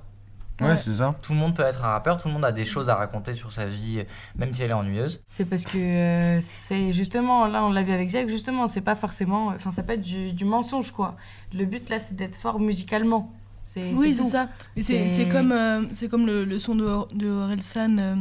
Ouais, 0.61 0.77
c'est 0.77 0.91
ça. 0.95 1.15
Tout 1.23 1.35
le 1.35 1.39
monde 1.39 1.55
peut 1.55 1.63
être 1.63 1.85
un 1.85 1.89
rappeur, 1.89 2.17
tout 2.19 2.27
le 2.27 2.35
monde 2.35 2.45
a 2.45 2.51
des 2.51 2.65
choses 2.65 2.89
à 2.91 2.97
raconter 2.97 3.35
sur 3.35 3.53
sa 3.53 3.67
vie, 3.67 4.03
même 4.37 4.53
si 4.53 4.63
elle 4.63 4.71
est 4.71 4.75
ennuyeuse. 4.75 5.21
C'est 5.29 5.45
parce 5.45 5.65
que 5.65 5.79
euh, 5.79 6.39
c'est 6.41 6.91
justement, 6.93 7.47
là 7.47 7.63
on 7.65 7.71
l'a 7.71 7.85
vu 7.85 7.93
avec 7.93 8.11
Jack, 8.11 8.29
justement, 8.29 8.67
c'est 8.67 8.81
pas 8.81 8.97
forcément. 8.97 9.49
Enfin, 9.49 9.71
ça 9.71 9.85
peut 9.85 9.93
être 9.93 10.01
du, 10.01 10.33
du 10.33 10.45
mensonge, 10.45 10.91
quoi. 10.91 11.15
Le 11.55 11.65
but 11.65 11.89
là, 11.91 12.01
c'est 12.01 12.17
d'être 12.17 12.35
fort 12.35 12.59
musicalement. 12.59 13.31
C'est 13.71 13.93
Oui, 13.93 14.15
c'est 14.15 14.23
ça. 14.31 14.49
C'est, 14.77 14.83
C'est- 14.83 15.09
c'est 15.09 15.29
comme, 15.29 15.53
euh, 15.53 15.83
c'est 15.93 16.09
comme 16.09 16.27
le, 16.27 16.45
le 16.47 16.59
son 16.59 16.75
de, 16.75 16.87
de 17.15 17.29
Orelsan. 17.29 17.99
euh, 17.99 18.15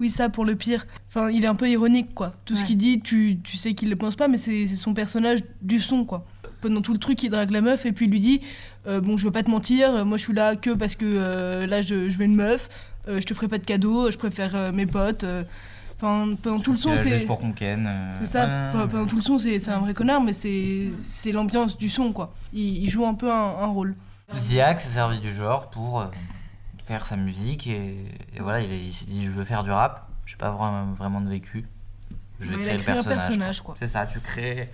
oui, 0.00 0.08
ça 0.10 0.30
pour 0.30 0.46
le 0.46 0.54
pire. 0.56 0.86
Enfin, 1.08 1.28
il 1.30 1.44
est 1.44 1.48
un 1.48 1.54
peu 1.54 1.68
ironique, 1.68 2.14
quoi. 2.14 2.32
Tout 2.46 2.56
ce 2.56 2.64
qu'il 2.64 2.78
dit, 2.78 3.00
tu, 3.00 3.38
tu 3.44 3.58
sais 3.58 3.74
qu'il 3.74 3.90
le 3.90 3.96
pense 3.96 4.16
pas, 4.16 4.28
mais 4.28 4.38
c'est, 4.38 4.66
c'est 4.66 4.76
son 4.76 4.94
personnage 4.94 5.40
du 5.60 5.78
son, 5.80 6.06
quoi. 6.06 6.24
Pendant 6.62 6.80
tout 6.80 6.94
le 6.94 6.98
truc, 6.98 7.22
il 7.22 7.28
drague 7.28 7.50
la 7.50 7.60
meuf 7.60 7.84
et 7.84 7.92
puis 7.92 8.06
il 8.06 8.10
lui 8.10 8.20
dit 8.20 8.40
euh, 8.86 9.00
Bon, 9.02 9.18
je 9.18 9.24
veux 9.24 9.30
pas 9.30 9.42
te 9.42 9.50
mentir, 9.50 10.04
moi 10.06 10.16
je 10.18 10.24
suis 10.24 10.32
là 10.34 10.56
que 10.56 10.70
parce 10.70 10.94
que 10.94 11.04
euh, 11.06 11.66
là 11.66 11.80
je, 11.82 12.08
je 12.10 12.16
veux 12.18 12.24
une 12.24 12.34
meuf, 12.34 12.68
euh, 13.08 13.18
je 13.20 13.26
te 13.26 13.32
ferai 13.34 13.48
pas 13.48 13.56
de 13.58 13.64
cadeaux, 13.64 14.10
je 14.10 14.16
préfère 14.18 14.54
euh, 14.56 14.72
mes 14.72 14.86
potes. 14.86 15.24
euh. 15.24 15.42
Enfin, 15.96 16.34
pendant 16.42 16.60
tout 16.60 16.72
le 16.72 16.78
son, 16.78 16.90
c'est. 16.96 17.08
Juste 17.10 17.26
pour 17.26 17.38
qu'on 17.40 17.52
ken. 17.52 17.86
euh, 17.86 18.10
C'est 18.20 18.26
ça. 18.26 18.68
Pendant- 18.72 18.88
pendant 18.88 19.06
tout 19.06 19.16
le 19.16 19.22
son, 19.22 19.38
c'est 19.38 19.58
c'est 19.58 19.70
un 19.70 19.80
vrai 19.80 19.92
connard, 19.94 20.22
mais 20.22 20.32
c'est 20.34 20.88
c'est 20.98 21.32
l'ambiance 21.32 21.76
du 21.78 21.88
son, 21.90 22.12
quoi. 22.12 22.32
Il, 22.54 22.82
il 22.84 22.88
joue 22.90 23.04
un 23.06 23.14
peu 23.14 23.30
un, 23.30 23.34
un 23.60 23.66
rôle. 23.66 23.94
Ziak 24.34 24.80
s'est 24.80 24.90
servi 24.90 25.18
du 25.18 25.32
genre 25.32 25.70
pour 25.70 26.00
euh, 26.00 26.06
faire 26.84 27.06
sa 27.06 27.16
musique 27.16 27.66
et, 27.66 28.04
et 28.34 28.40
voilà, 28.40 28.60
il, 28.60 28.72
il 28.72 28.92
s'est 28.92 29.06
dit 29.06 29.24
je 29.24 29.30
veux 29.30 29.44
faire 29.44 29.64
du 29.64 29.70
rap, 29.70 30.08
j'ai 30.26 30.36
pas 30.36 30.50
vraiment, 30.50 30.92
vraiment 30.92 31.20
de 31.20 31.28
vécu. 31.28 31.66
Je 32.40 32.48
vais 32.48 32.56
créer 32.56 32.78
le 32.78 32.84
personnage. 32.84 33.18
personnage, 33.18 33.60
quoi. 33.60 33.74
C'est 33.78 33.86
ça, 33.86 34.06
tu 34.06 34.20
crées. 34.20 34.70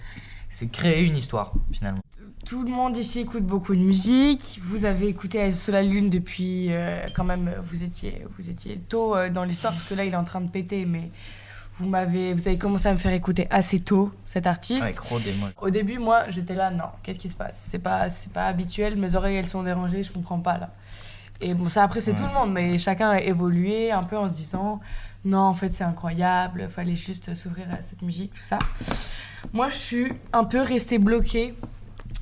C'est 0.51 0.69
créer 0.69 1.05
une 1.05 1.17
histoire 1.17 1.53
finalement. 1.73 2.01
tout 2.47 2.63
le 2.63 2.71
monde 2.71 2.97
ici 2.97 3.21
écoute 3.21 3.45
beaucoup 3.45 3.75
de 3.75 3.81
musique. 3.81 4.61
Vous 4.63 4.85
avez 4.85 5.09
écouté 5.09 5.51
Sur 5.53 5.73
la 5.73 5.83
Lune 5.83 6.09
depuis 6.09 6.73
euh, 6.73 7.05
quand 7.15 7.25
même, 7.25 7.53
vous 7.65 7.83
étiez, 7.83 8.25
vous 8.39 8.49
étiez 8.49 8.79
tôt 8.89 9.17
euh, 9.17 9.29
dans 9.29 9.45
l'histoire 9.45 9.73
parce 9.73 9.85
que 9.85 9.95
là 9.95 10.05
il 10.05 10.13
est 10.13 10.17
en 10.17 10.25
train 10.25 10.41
de 10.41 10.49
péter, 10.49 10.87
mais 10.87 11.11
vous 11.79 11.89
m'avez, 11.89 12.33
vous 12.33 12.49
avez 12.49 12.57
commencé 12.59 12.89
à 12.89 12.93
me 12.93 12.99
faire 12.99 13.13
écouter 13.13 13.47
assez 13.51 13.81
tôt 13.81 14.11
cet 14.25 14.47
artiste. 14.47 14.83
Avec 14.83 14.99
Rod 14.99 15.27
et 15.27 15.35
moi. 15.35 15.51
Au 15.61 15.71
début, 15.71 15.99
moi, 15.99 16.25
j'étais 16.31 16.55
là, 16.55 16.71
non, 16.71 16.85
qu'est-ce 17.03 17.19
qui 17.19 17.29
se 17.29 17.35
passe? 17.35 17.67
C'est 17.71 17.79
pas, 17.79 18.09
c'est 18.11 18.33
pas 18.33 18.47
habituel, 18.47 18.97
mes 18.97 19.15
oreilles 19.15 19.37
elles 19.37 19.47
sont 19.49 19.63
dérangées, 19.63 20.03
je 20.03 20.13
comprends 20.13 20.41
pas 20.41 20.59
là. 20.59 20.71
Et 21.41 21.53
bon, 21.53 21.69
ça 21.69 21.83
après 21.83 22.01
c'est 22.01 22.13
Ouais. 22.13 22.17
tout 22.17 22.23
le 22.27 22.33
monde, 22.33 22.53
mais 22.53 22.79
chacun 22.79 23.11
a 23.11 23.21
évolué 23.21 23.93
un 23.93 24.03
peu 24.03 24.17
en 24.17 24.27
se 24.29 24.33
disant, 24.35 24.81
non, 25.25 25.41
en 25.41 25.55
fait 25.55 25.75
c'est 25.75 25.85
incroyable, 25.85 26.69
fallait 26.71 26.97
juste 26.97 27.35
s'ouvrir 27.35 27.67
à 27.79 27.83
cette 27.83 28.01
musique, 28.01 28.33
tout 28.33 28.43
ça. 28.43 28.59
Moi, 29.53 29.69
je 29.69 29.75
suis 29.77 30.13
un 30.33 30.45
peu 30.45 30.61
restée 30.61 30.99
bloquée 30.99 31.55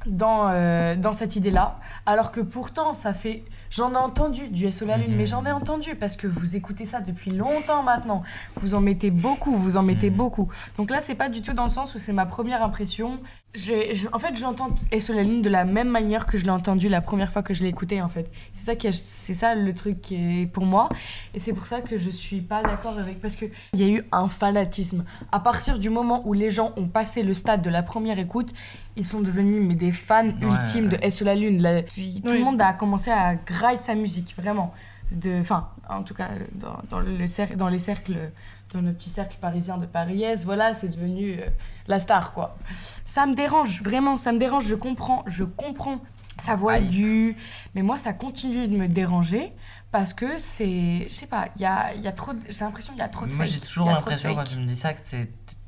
dans, 0.06 0.48
euh, 0.48 0.96
dans 0.96 1.12
cette 1.12 1.36
idée-là, 1.36 1.78
alors 2.06 2.32
que 2.32 2.40
pourtant, 2.40 2.94
ça 2.94 3.14
fait. 3.14 3.44
J'en 3.74 3.92
ai 3.92 3.96
entendu 3.96 4.50
du 4.50 4.70
SO 4.70 4.86
la 4.86 4.96
Lune, 4.96 5.10
Mhm. 5.10 5.16
mais 5.16 5.26
j'en 5.26 5.44
ai 5.44 5.50
entendu 5.50 5.96
parce 5.96 6.14
que 6.14 6.28
vous 6.28 6.54
écoutez 6.54 6.84
ça 6.84 7.00
depuis 7.00 7.32
longtemps 7.32 7.82
maintenant. 7.82 8.22
Vous 8.54 8.74
en 8.76 8.80
mettez 8.80 9.10
beaucoup, 9.10 9.56
vous 9.56 9.76
en 9.76 9.82
mettez 9.82 10.10
Mhm. 10.10 10.16
beaucoup. 10.16 10.48
Donc 10.78 10.90
là, 10.92 11.00
c'est 11.00 11.16
pas 11.16 11.28
du 11.28 11.42
tout 11.42 11.54
dans 11.54 11.64
le 11.64 11.70
sens 11.70 11.92
où 11.96 11.98
c'est 11.98 12.12
ma 12.12 12.24
première 12.24 12.62
impression. 12.62 13.18
Je- 13.52 13.92
je- 13.92 14.06
en 14.12 14.18
fait, 14.20 14.36
j'entends 14.36 14.70
SO 14.92 15.12
la 15.12 15.24
Lune 15.24 15.42
de 15.42 15.50
la 15.50 15.64
même 15.64 15.88
manière 15.88 16.26
que 16.26 16.38
je 16.38 16.44
l'ai 16.44 16.50
entendu 16.50 16.88
la 16.88 17.00
première 17.00 17.32
fois 17.32 17.42
que 17.42 17.52
je 17.52 17.64
l'ai 17.64 17.68
écouté, 17.68 18.00
en 18.00 18.08
fait. 18.08 18.30
C'est 18.52 18.64
ça, 18.64 18.76
qui 18.76 18.86
est- 18.86 18.92
c'est 18.92 19.34
ça 19.34 19.56
le 19.56 19.72
truc 19.72 20.00
qui 20.00 20.42
est 20.42 20.46
pour 20.46 20.66
moi. 20.66 20.88
Et 21.34 21.40
c'est 21.40 21.52
pour 21.52 21.66
ça 21.66 21.80
que 21.80 21.98
je 21.98 22.10
suis 22.10 22.40
pas 22.42 22.62
d'accord 22.62 22.96
avec. 22.98 23.20
Parce 23.20 23.34
qu'il 23.34 23.50
y 23.74 23.82
a 23.82 23.88
eu 23.88 24.04
un 24.12 24.28
fanatisme. 24.28 25.04
À 25.32 25.40
partir 25.40 25.80
du 25.80 25.90
moment 25.90 26.22
où 26.24 26.32
les 26.32 26.52
gens 26.52 26.72
ont 26.76 26.86
passé 26.86 27.24
le 27.24 27.34
stade 27.34 27.62
de 27.62 27.70
la 27.70 27.82
première 27.82 28.18
écoute, 28.20 28.52
ils 28.96 29.04
sont 29.04 29.20
devenus 29.20 29.60
mais, 29.66 29.74
des 29.74 29.90
fans 29.90 30.28
ultimes 30.40 30.88
de 30.88 30.96
S 31.02 31.20
la 31.22 31.34
Lune. 31.34 31.60
La- 31.62 31.82
puis 31.82 32.20
tout 32.24 32.30
Oui. 32.30 32.38
le 32.38 32.44
monde 32.44 32.60
a 32.60 32.72
commencé 32.72 33.10
à 33.10 33.34
gride 33.64 33.80
sa 33.80 33.94
musique, 33.94 34.34
vraiment. 34.36 34.74
De, 35.12 35.40
enfin, 35.40 35.68
en 35.88 36.02
tout 36.02 36.14
cas, 36.14 36.30
dans, 36.54 36.78
dans 36.90 37.00
le 37.00 37.26
cer- 37.26 37.56
dans 37.56 37.68
les 37.68 37.78
cercles, 37.78 38.16
dans 38.72 38.80
le 38.80 38.92
petit 38.92 39.10
cercle 39.10 39.36
parisien 39.40 39.76
de 39.76 39.86
Paris-Est, 39.86 40.44
voilà, 40.44 40.74
c'est 40.74 40.88
devenu 40.88 41.34
euh, 41.38 41.46
la 41.86 42.00
star, 42.00 42.32
quoi. 42.32 42.56
Ça 43.04 43.26
me 43.26 43.34
dérange, 43.34 43.82
vraiment, 43.82 44.16
ça 44.16 44.32
me 44.32 44.38
dérange. 44.38 44.64
Je 44.66 44.74
comprends, 44.74 45.22
je 45.26 45.44
comprends 45.44 46.00
sa 46.38 46.56
voix 46.56 46.78
aiguë, 46.78 47.36
mais 47.74 47.82
moi, 47.82 47.96
ça 47.98 48.12
continue 48.12 48.66
de 48.66 48.76
me 48.76 48.88
déranger 48.88 49.52
parce 49.92 50.12
que 50.12 50.38
c'est, 50.40 51.06
je 51.08 51.14
sais 51.14 51.26
pas, 51.28 51.46
il 51.54 51.62
y 51.62 51.64
a, 51.66 51.94
il 51.94 52.02
y 52.02 52.08
a 52.08 52.12
trop, 52.12 52.32
de- 52.32 52.40
j'ai 52.48 52.64
l'impression 52.64 52.92
qu'il 52.94 53.00
y 53.02 53.04
a 53.04 53.08
trop 53.08 53.26
de 53.26 53.32
Moi, 53.34 53.44
j'ai 53.44 53.60
toujours 53.60 53.86
l'impression 53.94 54.34
quand 54.34 54.42
tu 54.44 54.56
me 54.58 54.66
dis 54.66 54.74
ça 54.74 54.92
que 54.94 55.00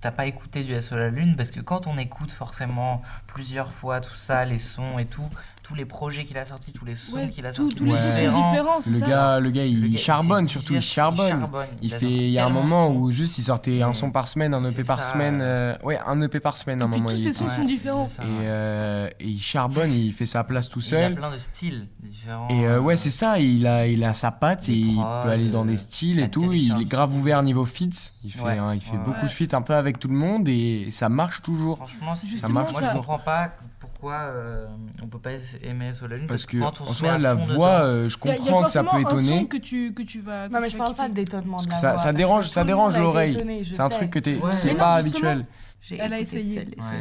t'as 0.00 0.11
pas 0.11 0.26
écouté 0.26 0.65
du 0.65 0.75
SO 0.81 0.97
la 0.97 1.11
Lune 1.11 1.37
parce 1.37 1.53
que 1.53 1.61
quand 1.61 1.87
on 1.87 1.97
écoute 1.99 2.33
forcément 2.33 3.03
plusieurs 3.29 3.73
fois 3.73 4.00
tout 4.00 4.17
ça, 4.17 4.45
les 4.45 4.59
sons 4.59 4.99
et 4.99 5.05
tout, 5.07 5.29
tous 5.66 5.75
les 5.75 5.85
projets 5.85 6.25
qu'il 6.25 6.38
a 6.38 6.44
sortis, 6.44 6.70
tous 6.70 6.85
les 6.85 6.94
sons 6.94 7.16
Ouais, 7.16 7.28
qu'il 7.28 7.44
a 7.44 7.50
sortis, 7.50 7.75
tous 7.75 7.85
les 7.85 7.90
sons 7.90 7.99
sont 7.99 8.50
différents. 8.50 8.76
Le 8.87 8.99
ça 9.00 9.06
gars, 9.06 9.40
le 9.40 9.50
gars, 9.50 9.62
Le 9.64 9.68
il 9.68 9.92
gars, 9.92 9.99
charbonne, 9.99 10.46
surtout, 10.49 10.75
il 10.75 10.80
charbonne. 10.80 11.40
charbonne. 11.40 11.66
Il 11.82 11.90
fait, 11.92 12.08
il 12.08 12.30
y 12.30 12.38
a 12.38 12.46
un 12.46 12.50
moment 12.50 12.88
où 12.90 13.11
juste 13.11 13.38
il 13.38 13.42
sortait 13.42 13.82
un 13.82 13.92
son 13.92 14.11
par 14.12 14.28
semaine, 14.28 14.54
un 14.54 14.64
EP 14.64 14.85
par 14.85 15.02
ça. 15.02 15.12
semaine. 15.12 15.40
euh, 15.40 15.76
ouais, 15.82 15.99
un 16.06 16.20
EP 16.23 16.38
par 16.38 16.56
semaine 16.56 16.82
à 16.82 16.85
un 16.85 16.88
puis 16.88 16.99
moment. 17.00 17.11
tous 17.11 17.16
il- 17.18 17.23
ces 17.25 17.32
sons 17.32 17.46
Ouais, 17.46 17.56
sont 17.56 17.64
différents. 17.64 18.08
ça. 18.08 18.23
Et, 18.23 18.26
euh, 18.28 19.08
et 19.18 19.26
il 19.28 19.40
charbonne, 19.42 19.92
il 19.92 20.12
fait 20.12 20.26
sa 20.26 20.44
place 20.44 20.68
tout 20.68 20.78
Il 20.78 20.85
y 20.92 20.94
a 20.96 21.00
seul. 21.08 21.14
plein 21.16 21.32
de 21.32 21.38
styles 21.38 21.88
différents. 22.02 22.49
Et 22.49 22.66
euh, 22.66 22.78
ouais, 22.80 22.96
c'est 22.96 23.11
ça, 23.11 23.40
il 23.40 23.66
a, 23.66 23.87
il 23.88 24.04
a 24.04 24.14
sa 24.14 24.30
patte, 24.30 24.68
et 24.68 24.73
il 24.73 24.94
peut 24.96 25.30
aller 25.30 25.50
dans 25.50 25.64
des 25.64 25.76
styles 25.76 26.20
et 26.20 26.28
tout. 26.28 26.52
Il 26.52 26.80
est 26.80 26.88
grave 26.88 27.12
ouvert 27.12 27.42
niveau 27.42 27.64
feats. 27.66 28.12
Il 28.23 28.32
fait, 28.32 28.58
hein, 28.58 28.73
il 28.75 28.80
fait 28.80 28.96
beaucoup 28.99 29.26
de 29.26 29.30
feats 29.32 29.56
un 29.56 29.62
peu 29.62 29.75
avec 29.75 29.99
tout 29.99 30.08
le 30.08 30.14
monde 30.14 30.49
et 30.49 30.88
ça 30.90 31.08
marche 31.08 31.42
toujours. 31.42 31.76
Franchement, 31.78 32.14
si- 32.14 32.28
Justement, 32.28 32.54
marche 32.61 32.73
moi 32.73 32.82
ça- 32.82 32.90
je 32.92 32.96
comprends 32.96 33.18
pas 33.18 33.50
pourquoi 33.99 34.15
euh, 34.31 34.67
on 35.03 35.07
peut 35.09 35.19
pas 35.19 35.31
aimer 35.62 35.93
SO 35.95 36.07
la 36.07 36.17
Lune 36.19 36.26
Parce 36.26 36.45
que, 36.45 36.59
quand 36.59 36.81
on 36.81 36.85
en 36.85 36.88
se 36.88 36.95
soi, 36.95 37.17
la 37.19 37.33
voix, 37.35 37.79
dedans- 37.81 37.87
euh, 37.87 38.09
je 38.11 38.17
Il 38.25 38.29
y 38.29 38.31
a- 38.31 38.37
il 38.37 38.38
y 38.45 38.49
a 38.49 38.50
comprends 38.53 38.62
que 38.67 38.71
ça 38.71 38.83
peut 38.83 38.88
forcément 38.88 39.09
un 39.09 39.11
son 39.11 39.19
étonner. 39.33 39.49
que 39.49 39.57
tu, 39.57 39.95
que 39.95 40.03
tu 40.03 40.21
vas. 40.21 40.49
que 40.49 40.53
Non, 40.53 40.61
mais 40.61 40.67
tu 40.67 40.73
je 40.75 40.79
parle 40.79 40.95
pas 40.95 41.09
d'étonnement 41.09 41.57
de 41.57 41.67
Parce 41.67 41.67
la 41.67 41.73
que 41.75 41.81
ça- 41.81 41.88
voix, 41.88 41.99
ça 41.99 42.03
parce 42.05 42.12
que 42.12 42.17
dérange- 42.19 42.49
ça 42.49 42.65
dérange 42.65 42.99
l'oreille. 42.99 43.65
C'est 43.65 43.81
un 43.81 43.88
truc 43.88 44.11
que 44.11 44.19
t'es, 44.19 44.35
Ouais. 44.37 44.50
qui 44.50 44.57
Mais 44.67 44.71
est 44.71 44.75
non, 44.75 44.79
pas 44.79 44.95
habituel. 44.97 45.47
Elle 45.91 46.12
a 46.12 46.21
essayé. 46.21 46.67
sur. 46.81 46.93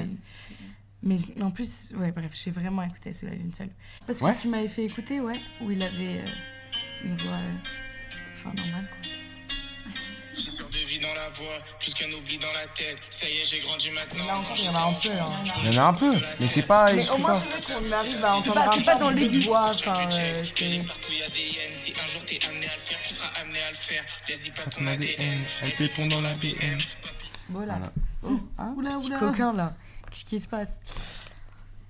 Mais 1.04 1.18
en 1.42 1.52
plus, 1.52 1.94
ouais, 2.00 2.12
bref, 2.12 2.32
j'ai 2.34 2.50
vraiment 2.52 2.82
écouté 2.84 3.14
sur 3.14 3.28
la 3.28 3.36
Lune 3.36 3.54
seule. 3.54 3.70
Parce 4.08 4.20
que 4.22 4.26
Ouais. 4.26 4.36
tu 4.42 4.48
m'avais 4.48 4.68
fait 4.70 4.86
écouter, 4.86 5.20
ouais, 5.20 5.40
où 5.62 5.70
il 5.72 5.84
avait 5.84 6.22
euh, 6.22 6.26
une 7.04 7.16
voix. 7.18 7.34
euh, 7.34 7.54
Enfin, 8.38 8.54
normale, 8.56 8.88
quoi. 8.88 9.12
Fissure 10.36 10.68
de 10.70 10.78
vie 10.78 11.00
dans 11.00 11.14
la 11.14 11.30
voix, 11.30 11.58
plus 11.80 11.94
qu'un 11.94 12.12
oubli 12.12 12.38
dans 12.38 12.52
la 12.54 12.66
tête. 12.68 12.98
Ça 13.10 13.26
y 13.28 13.38
est, 13.38 13.46
j'ai 13.46 13.60
grandi 13.60 13.90
maintenant. 13.92 14.26
Là 14.26 14.38
encore, 14.38 14.56
il 14.58 14.66
y 14.66 14.70
en 14.70 14.76
a 14.76 14.84
un 14.90 14.94
peu. 14.94 15.10
Hein. 15.12 15.44
Il 15.64 15.74
y 15.74 15.80
en 15.80 15.84
a 15.86 15.88
un 15.88 15.94
peu, 15.94 16.14
mais 16.40 16.48
c'est 16.48 16.62
pas. 16.64 16.92
Mais 16.94 17.10
au 17.10 17.18
moins, 17.18 17.34
c'est 17.34 17.46
vrai 17.46 17.62
qu'on 17.80 17.92
arrive 17.92 18.24
à 18.26 18.36
entendre 18.36 18.84
pas- 18.86 18.94
un 18.96 19.00
dans 19.00 19.10
l'aigu. 19.12 19.42
voix. 19.46 19.72
Enfin, 19.74 19.94
euh, 20.12 20.34
c'est. 20.34 20.86
Partout 20.86 21.12
y 21.14 21.24
a 21.24 21.30
des 21.30 21.40
hyènes. 21.40 21.72
Si 21.72 21.94
un 22.04 22.08
jour 22.08 22.26
t'es 22.26 22.40
amené 22.46 22.68
à 22.68 22.74
le 22.74 22.80
faire, 22.82 22.98
tu 23.08 23.14
seras 23.14 23.30
amené 23.42 23.60
à 23.62 23.70
le 23.70 23.76
faire. 23.76 24.04
Les 24.28 24.52
pas 24.52 24.64
ton 24.70 24.88
ADN. 24.88 25.46
Pépon 25.78 26.08
dans 26.08 26.22
l'ADN. 26.22 26.78
Voilà. 27.50 27.74
Voilà. 27.78 27.92
Oh, 28.24 28.40
hein, 28.58 28.74
Oula, 28.76 28.90
petit 28.90 29.06
oula. 29.08 29.20
coquin, 29.20 29.54
là. 29.54 29.74
Qu'est-ce 30.10 30.26
qui 30.26 30.40
se 30.40 30.48
passe? 30.48 30.80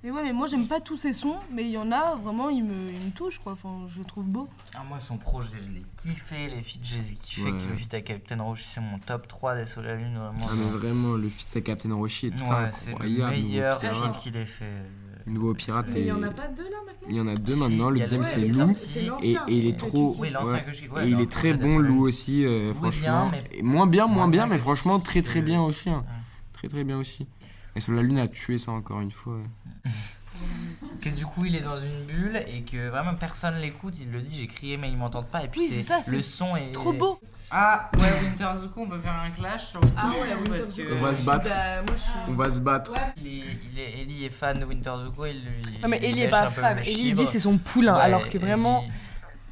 Mais 0.06 0.12
ouais, 0.12 0.22
mais 0.22 0.34
moi 0.34 0.46
j'aime 0.46 0.68
pas 0.68 0.80
tous 0.80 0.98
ces 0.98 1.14
sons, 1.14 1.38
mais 1.52 1.64
il 1.64 1.72
y 1.72 1.80
en 1.80 1.92
a 1.92 2.14
vraiment, 2.14 2.50
ils 2.50 2.64
me, 2.64 2.92
ils 2.92 3.06
me 3.08 3.10
touchent 3.10 3.40
quoi. 3.40 3.54
Enfin, 3.54 3.88
je 3.88 3.98
le 3.98 4.06
trouve 4.06 4.28
beau. 4.28 4.48
Ah, 4.76 4.84
moi, 4.88 5.00
son 5.00 5.18
projet, 5.18 5.50
je 5.60 5.72
l'ai 5.72 5.84
kiffé. 5.98 6.48
Les 6.48 6.62
feats, 6.62 6.78
je 6.84 6.98
les 6.98 7.12
ai 7.12 7.16
kiffés. 7.16 7.52
Ouais. 7.52 7.58
Le 7.72 7.76
feat 7.76 7.92
avec 7.92 8.06
Captain 8.06 8.40
Roche, 8.40 8.66
c'est 8.68 8.82
mon 8.82 9.00
top 9.00 9.28
3 9.28 9.56
des 9.56 9.64
la 9.82 9.96
Lune. 9.96 10.14
Vraiment. 10.14 10.38
Ah, 10.44 10.54
mais 10.56 10.78
vraiment, 10.78 11.14
le 11.14 11.28
feat 11.28 11.50
avec 11.54 11.64
Captain 11.64 11.96
Roshi 11.96 12.28
est 12.28 12.40
Ouais, 12.40 12.70
c'est 12.72 12.86
le 12.86 12.92
incroyable. 12.92 13.32
meilleur 13.32 13.82
feat 13.82 14.18
qu'il 14.22 14.36
ait 14.36 14.46
fait. 14.46 14.84
Nouveau 15.26 15.56
pirate. 15.56 15.88
Mais 15.92 16.02
il 16.02 16.06
y 16.06 16.12
en 16.12 16.22
a 16.22 16.30
pas 16.30 16.50
deux 16.50 16.70
là 16.70 16.78
maintenant 16.86 17.08
Il 17.10 17.16
y 17.16 17.20
en 17.20 17.28
a 17.28 17.34
deux 17.36 17.56
maintenant. 17.56 17.90
Le 17.90 18.00
deuxième, 18.00 18.24
c'est 18.24 18.42
Lou. 18.42 18.74
Et, 19.24 19.38
il 19.48 19.66
est 19.66 19.80
trop. 19.80 20.16
Et 20.24 21.08
il 21.08 21.20
est 21.20 21.32
très 21.32 21.54
bon, 21.54 21.80
Lou 21.80 22.08
aussi, 22.08 22.46
euh, 22.46 22.76
franchement. 22.76 23.32
moins 23.64 23.88
bien, 23.88 24.06
moins 24.06 24.28
bien, 24.28 24.46
mais 24.46 24.60
franchement 24.60 25.00
ce 25.00 25.04
très 25.04 25.24
très 25.24 25.42
bien 25.42 25.64
aussi. 25.64 25.90
hein. 25.90 26.06
Très 26.54 26.68
très 26.68 26.84
bien 26.84 27.00
aussi. 27.00 27.26
Et 27.76 27.80
sur 27.82 27.94
la 27.94 28.02
lune 28.02 28.20
a 28.20 28.28
tué 28.28 28.58
ça 28.58 28.72
encore 28.72 29.02
une 29.02 29.12
fois. 29.12 29.36
ouais. 29.36 29.92
que 31.02 31.10
du 31.10 31.26
coup 31.26 31.46
il 31.46 31.56
est 31.56 31.62
dans 31.62 31.80
une 31.80 32.06
bulle 32.06 32.38
et 32.48 32.62
que 32.64 32.90
vraiment 32.90 33.16
personne 33.16 33.56
l'écoute, 33.56 33.98
il 34.00 34.12
le 34.12 34.22
dit 34.22 34.38
j'ai 34.38 34.48
crié 34.48 34.76
mais 34.78 34.90
ils 34.90 34.98
m'entendent 34.98 35.28
pas 35.28 35.44
et 35.44 35.48
puis 35.48 35.62
Oui, 35.62 35.70
c'est 35.72 35.82
ça, 35.82 35.98
le 35.98 36.04
c'est 36.04 36.22
son 36.22 36.56
est 36.58 36.72
trop 36.72 36.92
beau. 36.94 37.20
Ah 37.52 37.90
ouais 38.00 38.02
Winter 38.24 38.50
Zuko 38.60 38.82
on 38.82 38.88
peut 38.90 39.00
faire 39.00 39.14
un 39.14 39.30
clash 39.30 39.68
sur 39.68 39.80
Winter 39.82 39.96
Ah 39.98 40.10
ouais, 40.10 40.36
Winter 40.36 40.60
parce 40.60 40.76
Zuko. 40.76 40.90
que 40.90 40.94
On 40.96 41.02
va 41.02 41.16
se 41.16 41.24
battre. 41.24 41.50
Bah, 41.50 41.82
moi, 41.84 41.96
je. 41.96 42.32
On 42.32 42.36
va 42.36 42.52
se 42.52 42.60
battre. 42.60 42.92
il 43.18 43.28
est, 43.28 43.44
il 43.72 43.80
est, 43.80 44.02
Ellie 44.02 44.26
est 44.26 44.30
fan 44.30 44.60
de 44.60 44.66
Winter 44.66 44.92
Zuko, 45.06 45.26
il 45.28 45.42
lui 45.44 45.80
Non, 45.82 45.88
mais 45.88 46.00
Ellie 46.04 46.22
est 46.24 46.30
pas 46.30 46.50
fan. 46.50 46.78
le 46.78 46.82
Ellie 46.82 47.14
dit 47.14 47.26
c'est 47.26 47.40
son 47.40 47.58
poulain, 47.58 47.96
Ouais, 47.96 48.02
alors 48.02 48.28
que 48.28 48.38
vraiment, 48.38 48.82
Ellie- 48.82 48.92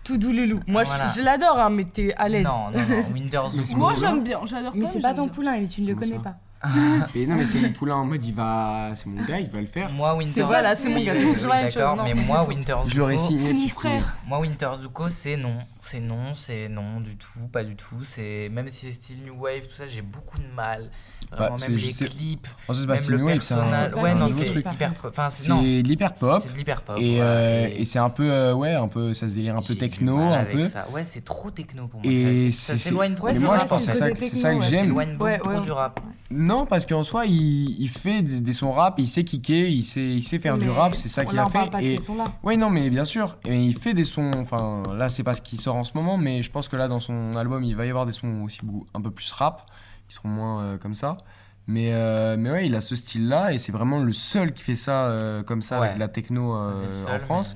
tout 0.03 0.17
doux 0.17 0.33
loulou. 0.33 0.59
Moi, 0.67 0.83
je- 0.83 0.89
Voilà. 0.89 1.07
je, 1.09 1.21
l'adore, 1.21 1.59
hein, 1.59 1.69
mais 1.69 1.85
t'es 1.85 2.13
à 2.15 2.27
l'aise. 2.27 2.45
Non, 2.45 2.71
non, 2.71 2.79
non, 2.89 3.05
Winter 3.13 3.41
Zuko. 3.51 3.77
Moi 3.77 3.93
bon, 3.93 3.99
j'aime 3.99 4.23
bien, 4.23 4.39
j'adore 4.45 4.73
Mais 4.75 4.85
pas. 4.85 4.89
c'est 4.91 4.99
pas 5.01 5.13
ton 5.13 5.29
poulain, 5.29 5.53
Ellie, 5.53 5.69
tu 5.69 5.81
ne 5.81 5.87
le 5.87 5.93
Comment 5.93 6.07
connais 6.07 6.19
pas. 6.21 6.35
Mais 7.15 7.25
non, 7.25 7.35
mais 7.35 7.45
c'est 7.45 7.59
mon 7.59 7.71
poulain 7.73 7.95
en 7.95 8.05
mode 8.05 8.23
il 8.23 8.33
va. 8.33 8.91
C'est 8.95 9.07
mon 9.07 9.21
gars, 9.23 9.39
il 9.39 9.49
va 9.49 9.59
le 9.59 9.67
faire. 9.67 9.91
Moi 9.91 10.15
Winter 10.15 10.31
C'est- 10.33 10.43
voilà, 10.43 10.75
c'est 10.75 10.89
mon 10.89 11.03
gars, 11.03 11.13
c'est 11.15 11.33
toujours 11.33 11.49
la 11.49 11.63
même 11.63 11.71
chose, 11.71 11.99
mais 12.03 12.13
moi. 12.13 12.43
Winter 12.47 12.73
Zuko. 12.77 12.89
Je 12.89 12.99
l'aurais 12.99 13.17
signé 13.17 13.37
C'est 13.39 13.53
mon 13.53 13.67
frère. 13.69 14.15
Moi, 14.27 14.39
Winter 14.39 14.71
Zuko, 14.81 15.09
c'est 15.09 15.35
non. 15.37 15.57
C'est 15.81 15.99
non, 15.99 16.33
c'est 16.33 16.69
non 16.69 17.01
du 17.01 17.17
tout, 17.17 17.47
pas 17.51 17.63
du 17.63 17.75
tout. 17.75 18.03
C'est 18.03 18.49
Même 18.51 18.69
si 18.69 18.85
c'est 18.87 18.93
style 18.93 19.23
New 19.23 19.35
Wave, 19.39 19.67
tout 19.67 19.75
ça, 19.75 19.85
j'ai 19.87 20.01
beaucoup 20.01 20.37
de 20.37 20.47
mal. 20.55 20.89
Bah, 21.31 21.51
c'est- 21.57 21.69
même 21.69 21.77
les 21.77 21.91
clips, 21.91 22.47
même 22.69 22.99
le 23.09 23.23
Wave, 23.23 23.39
c'est 23.41 23.53
un, 23.53 23.57
personnage. 23.57 23.91
c'est 23.95 24.01
Ouais, 24.03 24.09
un 24.09 24.15
non, 24.15 24.27
nouveau 24.27 24.41
c'est 24.41 24.45
truc. 24.51 24.65
hyper. 24.73 24.93
Enfin, 25.05 25.29
c'est 25.31 25.43
C'est 25.43 25.49
non, 25.49 25.61
de 25.61 25.67
l'hyper 25.87 26.13
pop. 26.13 26.41
c'est 26.43 26.53
de 26.53 26.57
l'hyper 26.57 26.81
pop. 26.81 26.97
Et, 26.99 27.15
ouais, 27.15 27.19
euh, 27.21 27.67
et- 27.69 27.81
et 27.81 27.85
c'est 27.85 27.99
un 27.99 28.09
peu, 28.09 28.29
euh, 28.31 28.53
ouais, 28.53 28.73
un 28.73 28.87
peu, 28.87 29.13
ça 29.13 29.27
se 29.27 29.33
délire 29.33 29.55
un 29.57 29.61
peu 29.61 29.75
techno, 29.75 30.17
un 30.19 30.31
avec 30.33 30.53
peu. 30.53 30.69
ça. 30.69 30.87
Ouais, 30.91 31.03
c'est 31.03 31.23
trop 31.23 31.49
techno 31.51 31.87
pour 31.87 32.01
moi. 32.01 32.11
Et 32.11 32.51
ça, 32.51 32.73
ça 32.73 32.77
c'est- 32.77 32.89
s'éloigne 32.89 33.15
trop. 33.15 33.27
Ouais, 33.27 33.33
mais 33.33 33.39
moi, 33.39 33.57
je 33.57 33.65
pense 33.65 33.85
que 33.85 33.91
c'est 33.91 33.97
ça, 33.97 34.05
c'est 34.19 34.35
ça 34.35 34.55
que 34.55 34.61
j'aime. 34.63 34.93
trop 35.39 35.59
du 35.61 35.71
rap. 35.71 35.99
Non, 36.31 36.65
parce 36.65 36.85
qu'en 36.85 37.03
soi, 37.03 37.25
il, 37.25 37.79
il 37.81 37.89
fait 37.89 38.21
des, 38.21 38.53
sons 38.53 38.71
rap, 38.71 38.95
il 38.97 39.07
sait 39.07 39.23
kicker, 39.23 39.69
il 39.69 39.83
sait, 39.83 40.01
il 40.01 40.23
sait 40.23 40.39
faire 40.39 40.57
du 40.57 40.69
rap, 40.69 40.95
c'est 40.95 41.09
ça 41.09 41.25
qu'il 41.25 41.37
a 41.39 41.45
fait. 41.45 41.69
Et... 41.81 41.99
Ouais, 42.43 42.57
non, 42.57 42.69
mais 42.69 42.89
bien 42.89 43.05
sûr. 43.05 43.37
Et 43.45 43.55
il 43.57 43.77
fait 43.77 43.93
des 43.93 44.05
sons, 44.05 44.31
enfin, 44.37 44.83
là, 44.95 45.09
c'est 45.09 45.23
pas 45.23 45.33
ce 45.33 45.41
qui 45.41 45.57
sort 45.57 45.75
en 45.75 45.83
ce 45.83 45.91
moment, 45.95 46.17
mais 46.17 46.41
je 46.41 46.51
pense 46.51 46.67
que 46.67 46.75
là, 46.75 46.87
dans 46.87 46.99
son 46.99 47.35
album, 47.35 47.63
il 47.63 47.75
va 47.75 47.85
y 47.85 47.89
avoir 47.89 48.05
des 48.05 48.11
sons 48.11 48.41
aussi 48.43 48.59
beaucoup- 48.63 48.87
un 48.93 49.01
peu 49.01 49.11
plus 49.11 49.31
rap, 49.31 49.65
qui 50.13 50.17
seront 50.19 50.29
moins 50.29 50.61
euh, 50.63 50.77
comme 50.77 50.93
ça. 50.93 51.17
Mais, 51.65 51.93
euh, 51.93 52.35
mais 52.37 52.51
ouais, 52.51 52.65
il 52.67 52.75
a 52.75 52.81
ce 52.81 52.95
style-là, 52.95 53.53
et 53.53 53.57
c'est 53.57 53.71
vraiment 53.71 53.99
le 53.99 54.13
seul 54.13 54.51
qui 54.53 54.61
fait 54.63 54.75
ça 54.75 55.05
euh, 55.07 55.41
comme 55.43 55.61
ça, 55.61 55.79
Ouais. 55.79 55.85
avec 55.87 55.95
de 55.95 55.99
la 56.01 56.07
techno 56.07 56.55
euh, 56.55 56.93
seul, 56.93 57.15
en 57.15 57.19
France. 57.19 57.55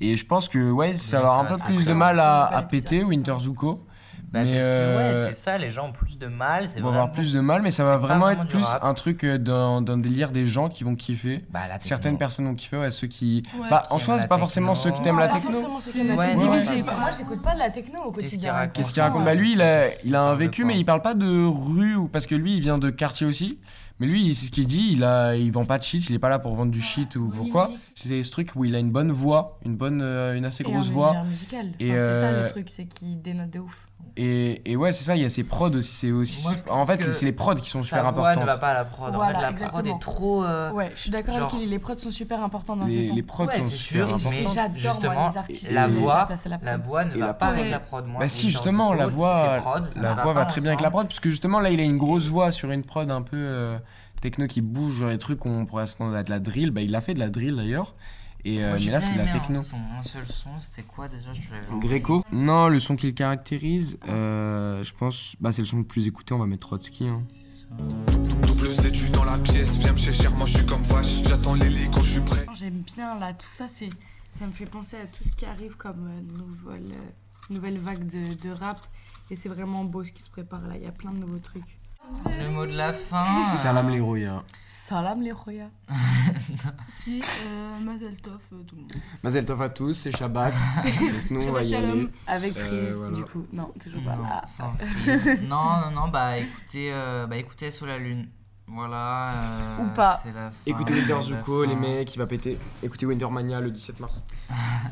mais- 0.00 0.06
Et 0.12 0.16
je 0.16 0.24
pense 0.24 0.48
que, 0.48 0.70
ouais, 0.70 0.96
ça 0.96 1.20
va 1.20 1.26
avoir 1.32 1.40
un 1.52 1.58
peu 1.58 1.64
plus 1.64 1.84
de 1.84 1.92
mal 1.92 2.20
à, 2.20 2.44
à 2.46 2.62
péter. 2.62 3.02
Winter 3.04 3.34
Zuko. 3.40 3.84
Bah, 4.30 4.40
Mais, 4.44 4.52
parce 4.52 4.64
que 4.66 4.70
euh, 4.70 5.24
ouais, 5.24 5.28
c'est 5.30 5.34
ça, 5.36 5.56
les 5.56 5.70
gens 5.70 5.88
ont 5.88 5.92
plus 5.92 6.18
de 6.18 6.26
mal. 6.26 6.68
c'est 6.68 6.80
On 6.80 6.84
va 6.84 6.88
avoir 6.90 7.10
plus 7.12 7.32
de 7.32 7.40
mal, 7.40 7.62
mais 7.62 7.70
ça 7.70 7.84
va 7.84 7.96
vraiment 7.96 8.26
vraiment 8.26 8.42
être 8.42 8.50
plus 8.50 8.62
rap. 8.62 8.84
un 8.84 8.92
truc 8.92 9.24
euh, 9.24 9.38
d'un 9.38 9.96
délire 9.96 10.30
des 10.32 10.46
gens 10.46 10.68
qui 10.68 10.84
vont 10.84 10.94
kiffer. 10.96 11.46
Bah. 11.50 11.60
Certaines 11.80 12.18
personnes 12.18 12.44
vont 12.44 12.54
kiffer, 12.54 12.76
ouais, 12.76 12.90
ceux 12.90 13.06
qui. 13.06 13.42
Ouais. 13.58 13.66
bah, 13.70 13.84
en 13.88 13.98
soi, 13.98 14.14
aiment 14.14 14.20
c'est 14.20 14.28
pas 14.28 14.36
forcément 14.38 14.74
techno. 14.74 14.82
ceux 14.82 14.90
qui 14.96 15.00
t'aiment 15.02 15.18
la 15.18 15.28
techno. 15.28 15.58
c'est 15.80 16.02
divisé. 16.02 16.82
Moi, 16.82 17.10
j'écoute 17.16 17.42
pas 17.42 17.54
de 17.54 17.58
la 17.58 17.70
techno 17.70 18.00
au 18.02 18.10
Qu'est-ce 18.12 18.26
qu'il 18.26 18.30
quotidien. 18.32 18.52
raconte 18.52 18.72
Qu'est-ce 18.74 18.92
qu'il 18.92 19.02
raconte 19.02 19.24
Bah, 19.24 19.34
lui, 19.34 19.52
il 19.52 19.62
a, 19.62 19.86
il 20.04 20.14
a 20.14 20.20
un 20.22 20.34
vécu, 20.34 20.64
mais 20.66 20.76
il 20.78 20.84
parle 20.84 21.00
pas 21.02 21.14
de 21.14 21.46
rue, 21.46 21.96
ou- 21.96 22.08
parce 22.08 22.26
que 22.26 22.34
lui, 22.34 22.54
il 22.56 22.60
vient 22.60 22.76
de 22.78 22.90
quartier 22.90 23.26
aussi. 23.26 23.58
Mais 24.00 24.06
lui, 24.06 24.34
c'est 24.34 24.46
ce 24.46 24.50
qu'il 24.52 24.66
dit, 24.66 24.90
il, 24.92 25.02
a, 25.02 25.34
il 25.34 25.50
vend 25.50 25.64
pas 25.64 25.76
de 25.78 25.82
shit, 25.82 26.08
il 26.08 26.14
est 26.14 26.18
pas 26.20 26.28
là 26.28 26.38
pour 26.38 26.54
vendre 26.54 26.70
du 26.70 26.80
shit 26.80 27.16
ou 27.16 27.28
pourquoi. 27.34 27.70
C'est 27.94 28.22
ce 28.22 28.30
truc 28.30 28.52
où 28.54 28.64
il 28.64 28.74
a 28.74 28.78
une 28.78 28.90
bonne 28.92 29.10
voix, 29.10 29.58
une 29.64 29.76
bonne, 29.76 30.00
euh, 30.02 30.36
une 30.36 30.44
assez 30.44 30.62
Et 30.62 30.70
grosse 30.70 30.88
un 30.88 30.92
voix. 30.92 31.24
musical. 31.24 31.66
Et, 31.80 31.90
Enfin, 31.90 31.98
C'est 31.98 32.14
ça 32.14 32.26
euh, 32.28 32.44
le 32.44 32.50
truc, 32.50 32.68
c'est 32.70 32.84
qu'il 32.86 33.20
dénote 33.20 33.50
de 33.50 33.58
ouf. 33.58 33.84
Et, 34.16 34.62
et 34.70 34.76
ouais, 34.76 34.92
c'est 34.92 35.04
ça, 35.04 35.16
il 35.16 35.22
y 35.22 35.24
a 35.24 35.30
ses 35.30 35.42
prods 35.44 35.70
aussi. 35.70 35.92
C'est 35.94 36.10
aussi 36.12 36.42
Moi, 36.42 36.54
en 36.70 36.86
fait, 36.86 37.12
c'est 37.12 37.24
les 37.24 37.32
prods 37.32 37.54
qui 37.56 37.68
sont 37.70 37.80
Sa 37.80 37.98
super 37.98 38.12
voix 38.12 38.34
ne 38.36 38.44
va 38.44 38.56
pas 38.58 38.68
à 38.70 38.74
la 38.74 38.84
prod. 38.84 39.12
en 39.12 39.16
Voilà, 39.16 39.34
fait, 39.38 39.42
la 39.42 39.52
prod 39.52 39.62
exactement. 39.86 39.96
est 39.96 40.00
trop. 40.00 40.44
euh, 40.44 40.72
Ouais, 40.72 40.92
je 40.94 41.00
suis 41.00 41.10
d'accord 41.10 41.34
avec 41.36 41.50
genre- 41.50 41.58
lui, 41.60 41.66
les 41.66 41.78
prods 41.78 41.98
sont 41.98 42.10
super 42.12 42.42
importants 42.42 42.76
dans 42.76 42.88
ces 42.88 42.96
Les, 42.96 43.04
sons. 43.08 43.14
les 43.14 43.22
prods 43.22 43.46
Ouais, 43.46 43.56
sont 43.58 43.64
c'est 43.64 43.74
super 43.74 44.06
sûr, 44.06 44.14
importantes. 44.14 44.32
mais 44.32 44.42
Et 44.44 44.54
j'adore 44.54 44.76
justement, 44.76 45.14
moi, 45.14 45.28
les 45.30 45.36
artistes 45.38 45.72
la 45.72 45.86
voix- 45.88 46.28
la 46.30 46.36
prod. 46.36 46.58
La 46.64 46.76
voix 46.76 47.04
ne 47.04 47.14
Et 47.16 47.18
va 47.18 47.26
la 47.26 47.34
pas 47.34 47.46
prod. 47.48 47.58
avec 47.58 47.70
la 47.72 47.80
prod. 47.80 48.06
Moi, 48.06 48.20
Bah 48.20 48.28
si, 48.28 48.50
justement, 48.50 48.92
la 48.94 49.06
voix, 49.08 49.32
va 49.34 49.58
voix 50.14 50.14
pas 50.24 50.32
va 50.32 50.44
très 50.46 50.60
bien 50.60 50.70
avec 50.70 50.80
la 50.80 50.90
prod, 50.90 51.06
parce 51.06 51.20
que 51.20 51.30
justement 51.30 51.58
là, 51.60 51.70
il 51.70 51.80
a 51.80 51.84
une 51.84 51.98
grosse 51.98 52.28
voix 52.28 52.50
sur 52.52 52.70
une 52.70 52.84
prod 52.84 53.10
un 53.10 53.22
peu 53.22 53.36
euh, 53.36 53.78
techno 54.20 54.46
qui 54.46 54.60
bouge, 54.60 55.04
les 55.04 55.18
trucs 55.18 55.40
qu'on 55.40 55.66
pourrait 55.66 55.86
s'attendre 55.86 56.14
à 56.14 56.22
de 56.22 56.30
la 56.30 56.40
drill. 56.40 56.70
Bah 56.70 56.82
il 56.82 56.94
a 56.94 57.00
fait 57.00 57.14
de 57.14 57.18
la 57.18 57.30
drill 57.30 57.56
d'ailleurs. 57.56 57.94
Et 58.44 58.62
euh, 58.62 58.70
Moi, 58.70 58.78
mais 58.84 58.90
là, 58.92 59.00
c'est 59.00 59.12
de 59.12 59.18
la 59.18 59.26
techno. 59.26 59.58
Un, 59.58 59.62
son, 59.62 59.76
un 59.98 60.04
seul 60.04 60.26
son, 60.26 60.50
c'était 60.60 60.82
quoi 60.82 61.08
déjà 61.08 61.32
je 61.32 61.48
Gréco 61.80 62.22
Non, 62.30 62.68
le 62.68 62.78
son 62.78 62.94
qui 62.94 63.06
le 63.06 63.12
caractérise, 63.12 63.98
euh, 64.08 64.82
je 64.84 64.94
pense, 64.94 65.34
bah 65.40 65.50
c'est 65.52 65.62
le 65.62 65.66
son 65.66 65.78
le 65.78 65.84
plus 65.84 66.06
écouté. 66.06 66.34
On 66.34 66.38
va 66.38 66.46
mettre 66.46 66.68
Trotsky. 66.68 67.08
Hein. 67.08 67.24
Double 68.46 68.72
Z 68.72 69.12
dans 69.12 69.24
la 69.24 69.36
pièce, 69.38 69.76
viens 69.78 69.92
me 69.92 69.96
chercher, 69.98 70.28
moi 70.30 70.46
je 70.46 70.56
suis 70.56 70.66
comme 70.66 70.82
vache, 70.82 71.22
j'attends 71.28 71.54
l'hélico, 71.54 72.00
je 72.00 72.12
suis 72.12 72.20
prêt. 72.22 72.46
J'aime 72.54 72.82
bien 72.94 73.18
là, 73.18 73.34
tout 73.34 73.50
ça, 73.52 73.68
c'est, 73.68 73.90
ça 74.32 74.46
me 74.46 74.52
fait 74.52 74.64
penser 74.66 74.96
à 74.96 75.06
tout 75.06 75.24
ce 75.24 75.32
qui 75.36 75.44
arrive 75.44 75.76
comme 75.76 76.08
euh, 76.08 76.38
nouvelle, 76.38 76.96
nouvelle 77.50 77.78
vague 77.78 78.06
de, 78.06 78.34
de 78.42 78.50
rap. 78.50 78.80
Et 79.30 79.36
c'est 79.36 79.50
vraiment 79.50 79.84
beau 79.84 80.04
ce 80.04 80.12
qui 80.12 80.22
se 80.22 80.30
prépare 80.30 80.66
là, 80.66 80.76
il 80.76 80.82
y 80.82 80.86
a 80.86 80.92
plein 80.92 81.10
de 81.12 81.18
nouveaux 81.18 81.40
trucs. 81.40 81.77
Le 82.38 82.50
mot 82.50 82.66
de 82.66 82.72
la 82.76 82.92
fin. 82.92 83.44
Salam 83.46 83.90
les 83.90 84.00
Roya. 84.00 84.42
Salam 84.66 85.22
les 85.22 85.32
Roya. 85.32 85.68
Si, 86.88 87.20
euh, 87.22 87.78
Mazel 87.80 88.14
Tov, 88.20 88.40
euh, 88.52 88.62
tout 88.66 88.74
le 88.76 88.82
monde. 88.82 88.92
Mazel 89.22 89.44
tov 89.46 89.62
à 89.62 89.68
tous, 89.68 89.94
c'est 89.94 90.10
Shabbat. 90.16 90.52
Donc 90.84 91.30
nous, 91.30 91.42
on 91.48 91.52
va 91.52 91.62
y 91.62 91.74
aller. 91.74 91.86
shalom. 91.86 92.10
Avec 92.26 92.56
Euh, 92.56 92.66
Freeze, 92.66 92.94
voilà. 92.96 93.16
du 93.16 93.24
coup. 93.24 93.46
Non, 93.52 93.72
toujours 93.82 94.02
pas. 94.02 94.16
Non, 94.16 94.24
Ah. 94.28 94.44
non, 95.42 95.90
non, 95.90 96.00
non, 96.02 96.08
bah 96.08 96.38
écoutez, 96.38 96.90
euh, 96.92 97.26
bah 97.26 97.36
écoutez 97.36 97.70
sous 97.70 97.86
la 97.86 97.98
lune. 97.98 98.28
Voilà. 98.70 99.30
euh, 99.34 99.84
Ou 99.84 99.88
pas. 99.94 100.20
c'est 100.22 100.32
la 100.32 100.50
fin, 100.50 100.56
Écoutez 100.66 100.92
Winter 100.94 101.16
Zuko, 101.22 101.64
les 101.64 101.74
mecs, 101.74 102.14
il 102.14 102.18
va 102.18 102.26
péter. 102.26 102.58
Écoutez 102.82 103.06
Wintermania 103.06 103.60
le 103.60 103.70
17 103.70 104.00
mars. 104.00 104.22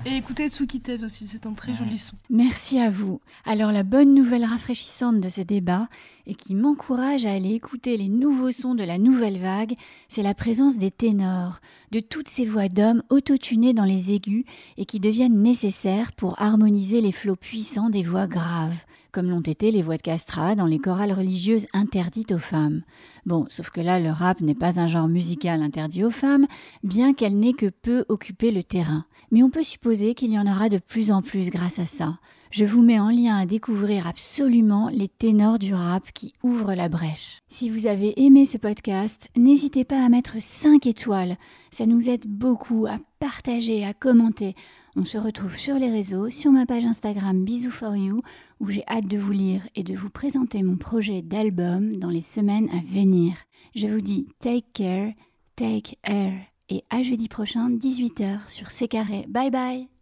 Et 0.04 0.16
écoutez 0.16 0.48
Tsuki 0.48 0.80
Ted 0.80 1.04
aussi, 1.04 1.26
c'est 1.26 1.46
un 1.46 1.52
très 1.52 1.72
Ouais. 1.72 1.78
joli 1.78 1.98
son. 1.98 2.16
Merci 2.30 2.78
à 2.80 2.88
vous. 2.90 3.20
Alors 3.44 3.72
la 3.72 3.82
bonne 3.82 4.14
nouvelle 4.14 4.44
rafraîchissante 4.44 5.20
de 5.20 5.28
ce 5.28 5.40
débat 5.42 5.88
et 6.26 6.34
qui 6.34 6.54
m'encourage 6.54 7.26
à 7.26 7.32
aller 7.32 7.52
écouter 7.52 7.96
les 7.96 8.08
nouveaux 8.08 8.50
sons 8.52 8.74
de 8.74 8.82
la 8.84 8.98
nouvelle 8.98 9.38
vague, 9.38 9.74
c'est 10.08 10.22
la 10.22 10.34
présence 10.34 10.78
des 10.78 10.90
ténors, 10.90 11.60
de 11.92 12.00
toutes 12.00 12.28
ces 12.28 12.44
voix 12.46 12.68
d'hommes 12.68 13.02
autotunées 13.10 13.74
dans 13.74 13.84
les 13.84 14.12
aigus 14.12 14.44
et 14.76 14.84
qui 14.86 15.00
deviennent 15.00 15.40
nécessaires 15.42 16.12
pour 16.12 16.40
harmoniser 16.42 17.00
les 17.00 17.12
flots 17.12 17.36
puissants 17.36 17.90
des 17.90 18.02
voix 18.02 18.26
graves, 18.26 18.76
comme 19.16 19.30
l'ont 19.30 19.40
été 19.40 19.70
les 19.70 19.80
voix 19.80 19.96
de 19.96 20.02
castrat 20.02 20.54
dans 20.56 20.66
les 20.66 20.78
chorales 20.78 21.14
religieuses 21.14 21.68
interdites 21.72 22.32
aux 22.32 22.38
femmes. 22.38 22.82
Bon, 23.24 23.46
sauf 23.48 23.70
que 23.70 23.80
là, 23.80 23.98
le 23.98 24.10
rap 24.10 24.42
n'est 24.42 24.54
pas 24.54 24.78
un 24.78 24.88
genre 24.88 25.08
musical 25.08 25.62
interdit 25.62 26.04
aux 26.04 26.10
femmes, 26.10 26.46
bien 26.82 27.14
qu'elle 27.14 27.34
n'ait 27.34 27.54
que 27.54 27.70
peu 27.70 28.04
occupé 28.10 28.50
le 28.50 28.62
terrain. 28.62 29.06
Mais 29.30 29.42
on 29.42 29.48
peut 29.48 29.62
supposer 29.62 30.12
qu'il 30.12 30.30
y 30.32 30.38
en 30.38 30.46
aura 30.46 30.68
de 30.68 30.76
plus 30.76 31.10
en 31.10 31.22
plus 31.22 31.48
grâce 31.48 31.78
à 31.78 31.86
ça. 31.86 32.18
Je 32.50 32.66
vous 32.66 32.82
mets 32.82 33.00
en 33.00 33.08
lien 33.08 33.38
à 33.38 33.46
découvrir 33.46 34.06
absolument 34.06 34.90
les 34.92 35.08
ténors 35.08 35.58
du 35.58 35.72
rap 35.72 36.12
qui 36.12 36.34
ouvrent 36.42 36.74
la 36.74 36.90
brèche. 36.90 37.40
Si 37.48 37.70
vous 37.70 37.86
avez 37.86 38.22
aimé 38.22 38.44
ce 38.44 38.58
podcast, 38.58 39.30
n'hésitez 39.34 39.86
pas 39.86 40.04
à 40.04 40.10
mettre 40.10 40.42
5 40.42 40.84
étoiles. 40.84 41.38
Ça 41.70 41.86
nous 41.86 42.10
aide 42.10 42.26
beaucoup 42.26 42.86
à 42.86 42.98
partager, 43.18 43.82
à 43.82 43.94
commenter. 43.94 44.54
On 44.98 45.04
se 45.04 45.18
retrouve 45.18 45.58
sur 45.58 45.74
les 45.74 45.90
réseaux, 45.90 46.30
sur 46.30 46.50
ma 46.50 46.64
page 46.64 46.86
Instagram 46.86 47.44
Bisous 47.44 47.70
for 47.70 47.94
You, 47.94 48.20
où 48.60 48.70
j'ai 48.70 48.84
hâte 48.88 49.06
de 49.06 49.18
vous 49.18 49.32
lire 49.32 49.68
et 49.74 49.82
de 49.82 49.94
vous 49.94 50.10
présenter 50.10 50.62
mon 50.62 50.76
projet 50.76 51.22
d'album 51.22 51.94
dans 51.96 52.10
les 52.10 52.22
semaines 52.22 52.68
à 52.70 52.80
venir. 52.92 53.34
Je 53.74 53.86
vous 53.86 54.00
dis 54.00 54.26
take 54.40 54.66
care, 54.72 55.12
take 55.56 55.98
air 56.04 56.32
et 56.68 56.84
à 56.90 57.02
jeudi 57.02 57.28
prochain 57.28 57.70
18h 57.70 58.48
sur 58.48 58.70
C 58.70 58.88
carré. 58.88 59.26
Bye 59.28 59.50
bye 59.50 59.95